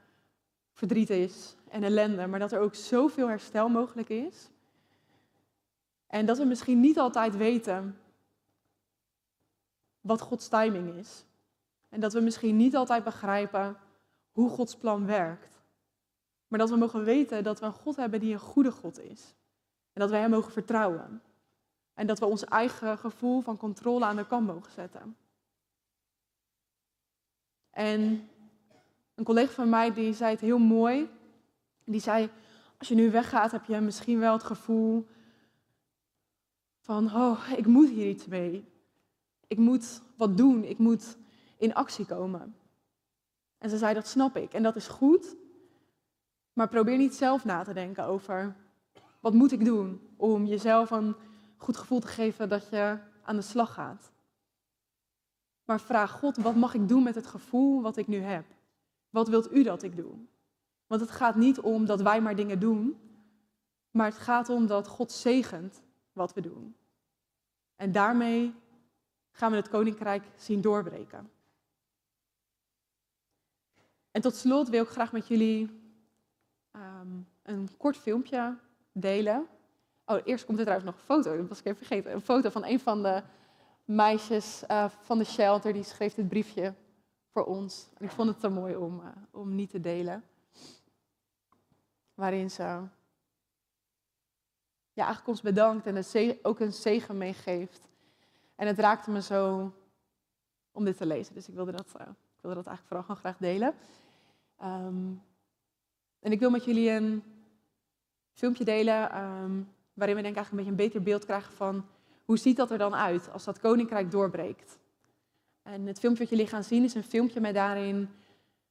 verdriet 0.73 1.11
is 1.11 1.57
en 1.69 1.83
ellende, 1.83 2.27
maar 2.27 2.39
dat 2.39 2.53
er 2.53 2.61
ook 2.61 2.75
zoveel 2.75 3.29
herstel 3.29 3.69
mogelijk 3.69 4.09
is. 4.09 4.49
En 6.07 6.27
dat 6.27 6.39
we 6.39 6.45
misschien 6.45 6.81
niet 6.81 6.99
altijd 6.99 7.37
weten 7.37 7.99
wat 10.01 10.21
Gods 10.21 10.49
timing 10.49 10.95
is. 10.95 11.25
En 11.89 12.01
dat 12.01 12.13
we 12.13 12.21
misschien 12.21 12.57
niet 12.57 12.77
altijd 12.77 13.05
begrijpen 13.05 13.77
hoe 14.31 14.51
Gods 14.51 14.77
plan 14.77 15.07
werkt. 15.07 15.63
Maar 16.49 16.59
dat 16.59 16.71
we 16.71 16.77
mogen 16.77 17.05
weten 17.05 17.45
dat 17.45 17.61
we 17.61 17.67
een 17.67 17.73
God 17.73 17.97
hebben 17.97 18.21
die 18.21 18.33
een 18.33 18.39
goede 18.39 18.73
God 18.73 19.01
is. 19.01 19.35
En 19.93 20.01
dat 20.01 20.11
we 20.11 20.17
Hem 20.17 20.31
mogen 20.31 20.53
vertrouwen. 20.53 21.23
En 21.95 22.07
dat 22.07 22.19
we 22.19 22.27
ons 22.27 22.45
eigen 22.45 22.99
gevoel 22.99 23.41
van 23.41 23.57
controle 23.57 24.05
aan 24.05 24.17
de 24.17 24.27
kant 24.27 24.47
mogen 24.47 24.73
zetten. 24.73 25.17
En 27.77 28.29
een 29.14 29.24
collega 29.24 29.53
van 29.53 29.68
mij 29.68 29.93
die 29.93 30.14
zei 30.14 30.31
het 30.31 30.41
heel 30.41 30.59
mooi. 30.59 31.11
Die 31.85 32.01
zei, 32.01 32.31
als 32.79 32.89
je 32.89 32.95
nu 32.95 33.11
weggaat 33.11 33.53
heb 33.53 33.64
je 33.64 33.81
misschien 33.81 34.18
wel 34.18 34.33
het 34.33 34.43
gevoel 34.43 35.07
van, 36.81 37.14
oh, 37.14 37.41
ik 37.57 37.66
moet 37.66 37.89
hier 37.89 38.09
iets 38.09 38.27
mee. 38.27 38.64
Ik 39.47 39.59
moet 39.59 40.03
wat 40.16 40.37
doen, 40.37 40.64
ik 40.64 40.79
moet 40.79 41.16
in 41.57 41.74
actie 41.74 42.07
komen. 42.07 42.57
En 43.59 43.70
ze 43.70 43.79
zei, 43.79 43.95
dat 43.95 44.07
snap 44.07 44.37
ik. 44.37 44.53
En 44.53 44.62
dat 44.62 44.77
is 44.77 44.89
goed, 44.89 45.37
maar 46.53 46.68
probeer 46.68 46.97
niet 46.97 47.14
zelf 47.14 47.45
na 47.45 47.62
te 47.62 47.72
denken 47.72 48.05
over, 48.05 48.57
wat 49.20 49.35
moet 49.35 49.53
ik 49.53 49.64
doen 49.64 50.01
om 50.16 50.45
jezelf 50.45 50.91
een 50.91 51.16
goed 51.57 51.77
gevoel 51.77 52.01
te 52.01 52.07
geven 52.07 52.49
dat 52.49 52.68
je 52.68 52.99
aan 53.22 53.37
de 53.37 53.43
slag 53.43 53.74
gaat. 53.74 54.14
Maar 55.67 55.81
vraag 55.81 56.11
God, 56.11 56.37
wat 56.37 56.55
mag 56.55 56.75
ik 56.75 56.89
doen 56.89 57.03
met 57.03 57.14
het 57.14 57.27
gevoel 57.27 57.83
wat 57.83 57.97
ik 57.97 58.07
nu 58.07 58.19
heb? 58.19 58.45
Wat 59.11 59.29
wilt 59.29 59.53
u 59.53 59.62
dat 59.62 59.83
ik 59.83 59.97
doe? 59.97 60.14
Want 60.87 61.01
het 61.01 61.11
gaat 61.11 61.37
niet 61.37 61.61
om 61.61 61.87
dat 61.87 62.01
wij 62.01 62.21
maar 62.21 62.37
dingen 62.37 62.59
doen, 62.59 63.01
maar 63.91 64.07
het 64.07 64.19
gaat 64.19 64.49
om 64.49 64.67
dat 64.67 64.89
God 64.89 65.12
zegent 65.12 65.83
wat 66.12 66.35
we 66.35 66.41
doen. 66.41 66.77
En 67.77 67.93
daarmee 67.93 68.55
gaan 69.31 69.51
we 69.51 69.57
het 69.57 69.69
koninkrijk 69.69 70.25
zien 70.37 70.61
doorbreken. 70.61 71.31
En 74.11 74.21
tot 74.21 74.35
slot 74.35 74.69
wil 74.69 74.83
ik 74.83 74.89
graag 74.89 75.12
met 75.12 75.29
jullie 75.29 75.71
ehm, 76.71 77.09
een 77.43 77.77
kort 77.77 77.97
filmpje 77.97 78.57
delen. 78.93 79.47
Oh, 80.05 80.21
eerst 80.25 80.45
komt 80.45 80.59
er 80.59 80.64
trouwens 80.64 80.91
nog 80.91 81.01
een 81.01 81.14
foto, 81.14 81.37
dat 81.37 81.49
was 81.49 81.59
ik 81.59 81.64
even 81.64 81.87
vergeten. 81.87 82.12
Een 82.12 82.21
foto 82.21 82.51
van 82.51 82.64
een 82.64 82.81
van 82.81 83.03
de 83.03 83.23
meisjes 83.87 84.62
uh, 84.70 84.89
van 84.89 85.18
de 85.18 85.24
shelter, 85.24 85.72
die 85.72 85.82
schreef 85.82 86.14
dit 86.14 86.28
briefje 86.28 86.74
voor 87.28 87.45
ons. 87.45 87.89
En 87.99 88.05
ik 88.05 88.11
vond 88.11 88.28
het 88.28 88.41
te 88.41 88.49
mooi 88.49 88.76
om, 88.76 89.01
uh, 89.01 89.07
om 89.30 89.55
niet 89.55 89.70
te 89.70 89.80
delen. 89.80 90.24
Waarin 92.14 92.51
ze 92.51 92.62
ja, 94.93 95.05
eigenlijk 95.05 95.28
ons 95.28 95.41
bedankt 95.41 95.87
en 95.87 96.39
ook 96.43 96.61
een 96.61 96.72
zegen 96.72 97.18
meegeeft. 97.18 97.89
En 98.55 98.66
het 98.66 98.78
raakte 98.78 99.11
me 99.11 99.22
zo 99.22 99.72
om 100.72 100.84
dit 100.84 100.97
te 100.97 101.07
lezen. 101.07 101.34
Dus 101.34 101.49
ik 101.49 101.55
wilde 101.55 101.72
dat, 101.72 101.93
uh, 102.01 102.07
ik 102.37 102.43
wilde 102.43 102.57
dat 102.57 102.66
eigenlijk 102.66 102.87
vooral 102.87 103.03
gewoon 103.03 103.16
graag 103.16 103.37
delen. 103.37 103.74
Um, 104.62 105.22
en 106.20 106.32
ik 106.32 106.41
wil 106.41 106.51
met 106.51 106.64
jullie 106.64 106.91
een 106.91 107.22
filmpje 108.32 108.64
delen 108.64 109.18
um, 109.22 109.74
waarin 109.95 110.16
we 110.16 110.22
denk 110.22 110.34
ik 110.34 110.37
eigenlijk 110.37 110.51
een 110.51 110.57
beetje 110.57 110.70
een 110.70 110.76
beter 110.76 111.03
beeld 111.03 111.24
krijgen 111.24 111.53
van 111.53 111.87
hoe 112.27 112.39
ziet 112.39 112.57
dat 112.57 112.70
er 112.70 112.79
dan 112.79 112.95
uit 112.95 113.33
als 113.33 113.45
dat 113.45 113.61
koninkrijk 113.61 114.11
doorbreekt? 114.11 114.79
En 115.62 115.87
het 115.87 115.99
filmpje 115.99 116.22
wat 116.22 116.33
jullie 116.33 116.47
gaan 116.47 116.64
zien 116.64 116.85
is 116.85 116.95
een 116.95 117.03
filmpje 117.03 117.41
met 117.41 117.55
daarin 117.55 118.09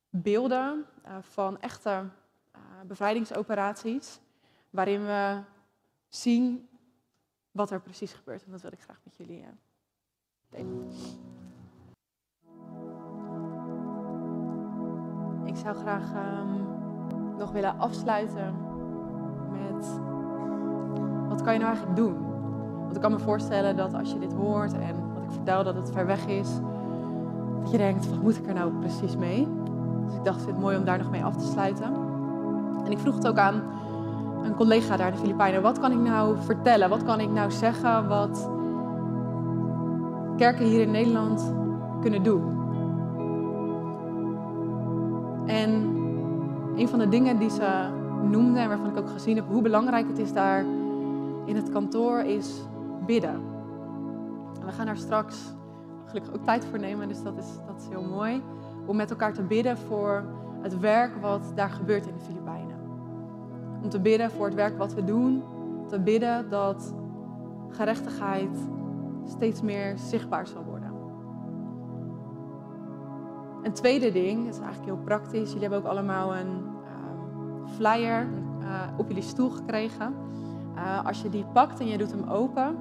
beelden 0.10 0.86
uh, 1.06 1.18
van 1.20 1.60
echte 1.60 1.90
uh, 1.90 2.62
bevrijdingsoperaties, 2.88 4.20
waarin 4.70 5.06
we 5.06 5.42
zien 6.08 6.70
wat 7.52 7.72
er 7.72 7.82
precies 7.82 8.14
gebeurt. 8.14 8.44
En 8.46 8.52
dat 8.52 8.62
wil 8.62 8.72
ik 8.72 8.82
graag 8.82 9.00
met 9.04 9.16
jullie 9.16 9.42
uh, 9.42 9.48
delen. 10.50 10.92
Ik 15.46 15.56
zou 15.56 15.76
graag 15.76 16.14
um, 16.14 16.68
nog 17.38 17.52
willen 17.52 17.78
afsluiten 17.78 18.56
met 19.52 19.86
wat 21.28 21.42
kan 21.42 21.54
je 21.54 21.60
nou 21.60 21.72
eigenlijk 21.72 21.96
doen? 21.96 22.35
Ik 22.96 23.02
kan 23.02 23.12
me 23.12 23.20
voorstellen 23.20 23.76
dat 23.76 23.94
als 23.94 24.12
je 24.12 24.20
dit 24.20 24.34
hoort 24.34 24.74
en 24.74 24.96
wat 25.14 25.24
ik 25.24 25.32
vertel 25.32 25.64
dat 25.64 25.76
het 25.76 25.92
ver 25.92 26.06
weg 26.06 26.28
is, 26.28 26.50
dat 27.62 27.72
je 27.72 27.78
denkt, 27.78 28.10
wat 28.10 28.22
moet 28.22 28.38
ik 28.38 28.48
er 28.48 28.54
nou 28.54 28.72
precies 28.80 29.18
mee? 29.18 29.48
Dus 30.06 30.16
ik 30.16 30.24
dacht, 30.24 30.40
het 30.40 30.50
is 30.50 30.62
mooi 30.62 30.78
om 30.78 30.86
daar 30.86 30.98
nog 30.98 31.10
mee 31.10 31.24
af 31.24 31.36
te 31.36 31.46
sluiten. 31.46 31.94
En 32.86 32.92
ik 32.92 33.00
vroeg 33.00 33.16
het 33.16 33.28
ook 33.28 33.38
aan 33.38 33.62
een 34.44 34.56
collega 34.56 34.98
daar, 34.98 35.12
de 35.12 35.18
Filipijnen, 35.18 35.62
wat 35.62 35.80
kan 35.80 35.92
ik 35.92 35.98
nou 35.98 36.36
vertellen? 36.40 36.90
Wat 36.90 37.04
kan 37.04 37.20
ik 37.20 37.30
nou 37.30 37.52
zeggen 37.52 38.08
wat 38.08 38.50
kerken 40.38 40.66
hier 40.66 40.82
in 40.82 40.92
Nederland 40.92 41.54
kunnen 42.02 42.24
doen? 42.24 42.44
En 45.46 45.70
een 46.76 46.88
van 46.88 47.00
de 47.00 47.10
dingen 47.10 47.38
die 47.38 47.50
ze 47.50 47.90
noemde 48.24 48.60
en 48.60 48.68
waarvan 48.68 48.90
ik 48.90 48.98
ook 48.98 49.10
gezien 49.10 49.36
heb 49.36 49.46
hoe 49.48 49.62
belangrijk 49.62 50.08
het 50.08 50.18
is 50.18 50.34
daar 50.34 50.66
in 51.46 51.56
het 51.56 51.70
kantoor, 51.70 52.20
is 52.20 52.62
bidden. 53.06 53.42
En 54.60 54.66
we 54.66 54.72
gaan 54.72 54.86
daar 54.86 54.98
straks 54.98 55.54
gelukkig 56.06 56.34
ook 56.34 56.44
tijd 56.44 56.66
voor 56.66 56.80
nemen, 56.80 57.08
dus 57.08 57.24
dat 57.24 57.38
is, 57.38 57.48
dat 57.68 57.82
is 57.82 57.88
heel 57.88 58.04
mooi. 58.04 58.44
Om 58.86 58.96
met 58.96 59.10
elkaar 59.10 59.34
te 59.34 59.44
bidden 59.44 59.78
voor 59.78 60.24
het 60.62 60.80
werk 60.80 61.22
wat 61.22 61.52
daar 61.56 61.70
gebeurt 61.70 62.08
in 62.08 62.14
de 62.14 62.24
Filipijnen. 62.24 62.78
Om 63.84 63.90
te 63.90 64.00
bidden 64.00 64.32
voor 64.32 64.46
het 64.46 64.56
werk 64.56 64.78
wat 64.78 64.94
we 64.94 65.04
doen. 65.04 65.44
Te 65.88 66.00
bidden 66.00 66.50
dat 66.50 66.94
gerechtigheid 67.70 68.58
steeds 69.26 69.62
meer 69.62 69.98
zichtbaar 69.98 70.48
zal 70.48 70.64
worden. 70.64 70.94
Een 73.64 73.74
tweede 73.74 74.12
ding, 74.12 74.46
dat 74.46 74.54
is 74.54 74.60
eigenlijk 74.60 74.92
heel 74.92 75.04
praktisch. 75.04 75.48
Jullie 75.48 75.62
hebben 75.62 75.80
ook 75.80 75.92
allemaal 75.92 76.36
een 76.36 76.48
uh, 76.48 77.72
flyer 77.76 78.28
uh, 78.62 78.82
op 78.98 79.08
jullie 79.08 79.24
stoel 79.24 79.50
gekregen. 79.50 80.14
Uh, 80.76 81.06
als 81.06 81.22
je 81.22 81.30
die 81.30 81.46
pakt 81.54 81.80
en 81.80 81.88
je 81.88 81.98
doet 81.98 82.12
hem 82.12 82.30
open, 82.30 82.78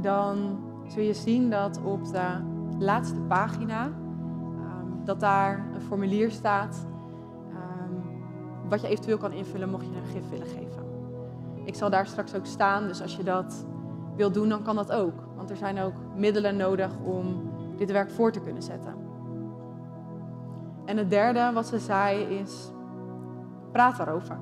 dan 0.00 0.58
zul 0.86 1.02
je 1.02 1.14
zien 1.14 1.50
dat 1.50 1.80
op 1.84 2.04
de 2.04 2.40
laatste 2.78 3.20
pagina, 3.20 3.84
um, 3.84 5.04
dat 5.04 5.20
daar 5.20 5.66
een 5.74 5.80
formulier 5.80 6.30
staat 6.30 6.86
um, 7.50 8.02
wat 8.68 8.80
je 8.80 8.88
eventueel 8.88 9.18
kan 9.18 9.32
invullen 9.32 9.70
mocht 9.70 9.86
je 9.86 9.96
een 9.96 10.06
gif 10.12 10.30
willen 10.30 10.46
geven. 10.46 10.82
Ik 11.64 11.74
zal 11.74 11.90
daar 11.90 12.06
straks 12.06 12.34
ook 12.34 12.46
staan, 12.46 12.86
dus 12.86 13.02
als 13.02 13.16
je 13.16 13.22
dat 13.22 13.66
wilt 14.16 14.34
doen, 14.34 14.48
dan 14.48 14.62
kan 14.62 14.76
dat 14.76 14.92
ook. 14.92 15.14
Want 15.36 15.50
er 15.50 15.56
zijn 15.56 15.78
ook 15.78 15.94
middelen 16.16 16.56
nodig 16.56 16.90
om 17.04 17.50
dit 17.76 17.90
werk 17.92 18.10
voor 18.10 18.32
te 18.32 18.40
kunnen 18.40 18.62
zetten. 18.62 18.94
En 20.84 20.96
het 20.96 21.10
derde 21.10 21.50
wat 21.54 21.66
ze 21.66 21.78
zei 21.78 22.22
is, 22.22 22.72
praat 23.72 23.96
daarover. 23.96 24.38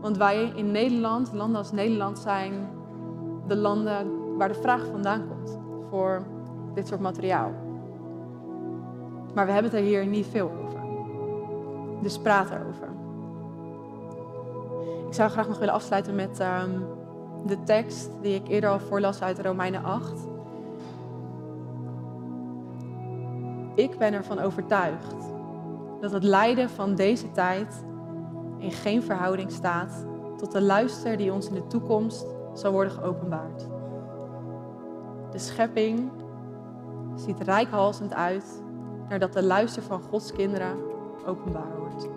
Want 0.00 0.16
wij 0.16 0.52
in 0.54 0.70
Nederland, 0.70 1.32
landen 1.32 1.58
als 1.58 1.72
Nederland, 1.72 2.18
zijn 2.18 2.68
de 3.46 3.56
landen 3.56 4.36
waar 4.36 4.48
de 4.48 4.54
vraag 4.54 4.86
vandaan 4.86 5.28
komt 5.28 5.58
voor 5.90 6.22
dit 6.74 6.86
soort 6.86 7.00
materiaal. 7.00 7.50
Maar 9.34 9.46
we 9.46 9.52
hebben 9.52 9.70
het 9.70 9.80
er 9.80 9.86
hier 9.86 10.06
niet 10.06 10.26
veel 10.26 10.50
over. 10.64 10.80
Dus 12.02 12.18
praat 12.18 12.50
erover. 12.50 12.88
Ik 15.06 15.14
zou 15.14 15.30
graag 15.30 15.48
nog 15.48 15.58
willen 15.58 15.74
afsluiten 15.74 16.14
met 16.14 16.40
ehm, 16.40 16.70
de 17.46 17.62
tekst 17.62 18.10
die 18.22 18.34
ik 18.34 18.48
eerder 18.48 18.70
al 18.70 18.78
voorlas 18.78 19.22
uit 19.22 19.38
Romeinen 19.38 19.84
8. 19.84 20.12
Ik 23.74 23.98
ben 23.98 24.12
ervan 24.12 24.38
overtuigd 24.38 25.14
dat 26.00 26.12
het 26.12 26.22
lijden 26.22 26.70
van 26.70 26.94
deze 26.94 27.30
tijd 27.30 27.84
in 28.58 28.72
geen 28.72 29.02
verhouding 29.02 29.50
staat 29.50 30.06
tot 30.36 30.52
de 30.52 30.62
luister 30.62 31.16
die 31.16 31.32
ons 31.32 31.48
in 31.48 31.54
de 31.54 31.66
toekomst 31.66 32.35
zal 32.58 32.72
worden 32.72 32.92
geopenbaard. 32.92 33.68
De 35.30 35.38
schepping 35.38 36.10
ziet 37.14 37.40
rijkhalsend 37.40 38.14
uit 38.14 38.62
nadat 39.08 39.32
de 39.32 39.42
luister 39.42 39.82
van 39.82 40.02
Gods 40.02 40.32
kinderen 40.32 40.76
openbaar 41.26 41.78
wordt. 41.78 42.08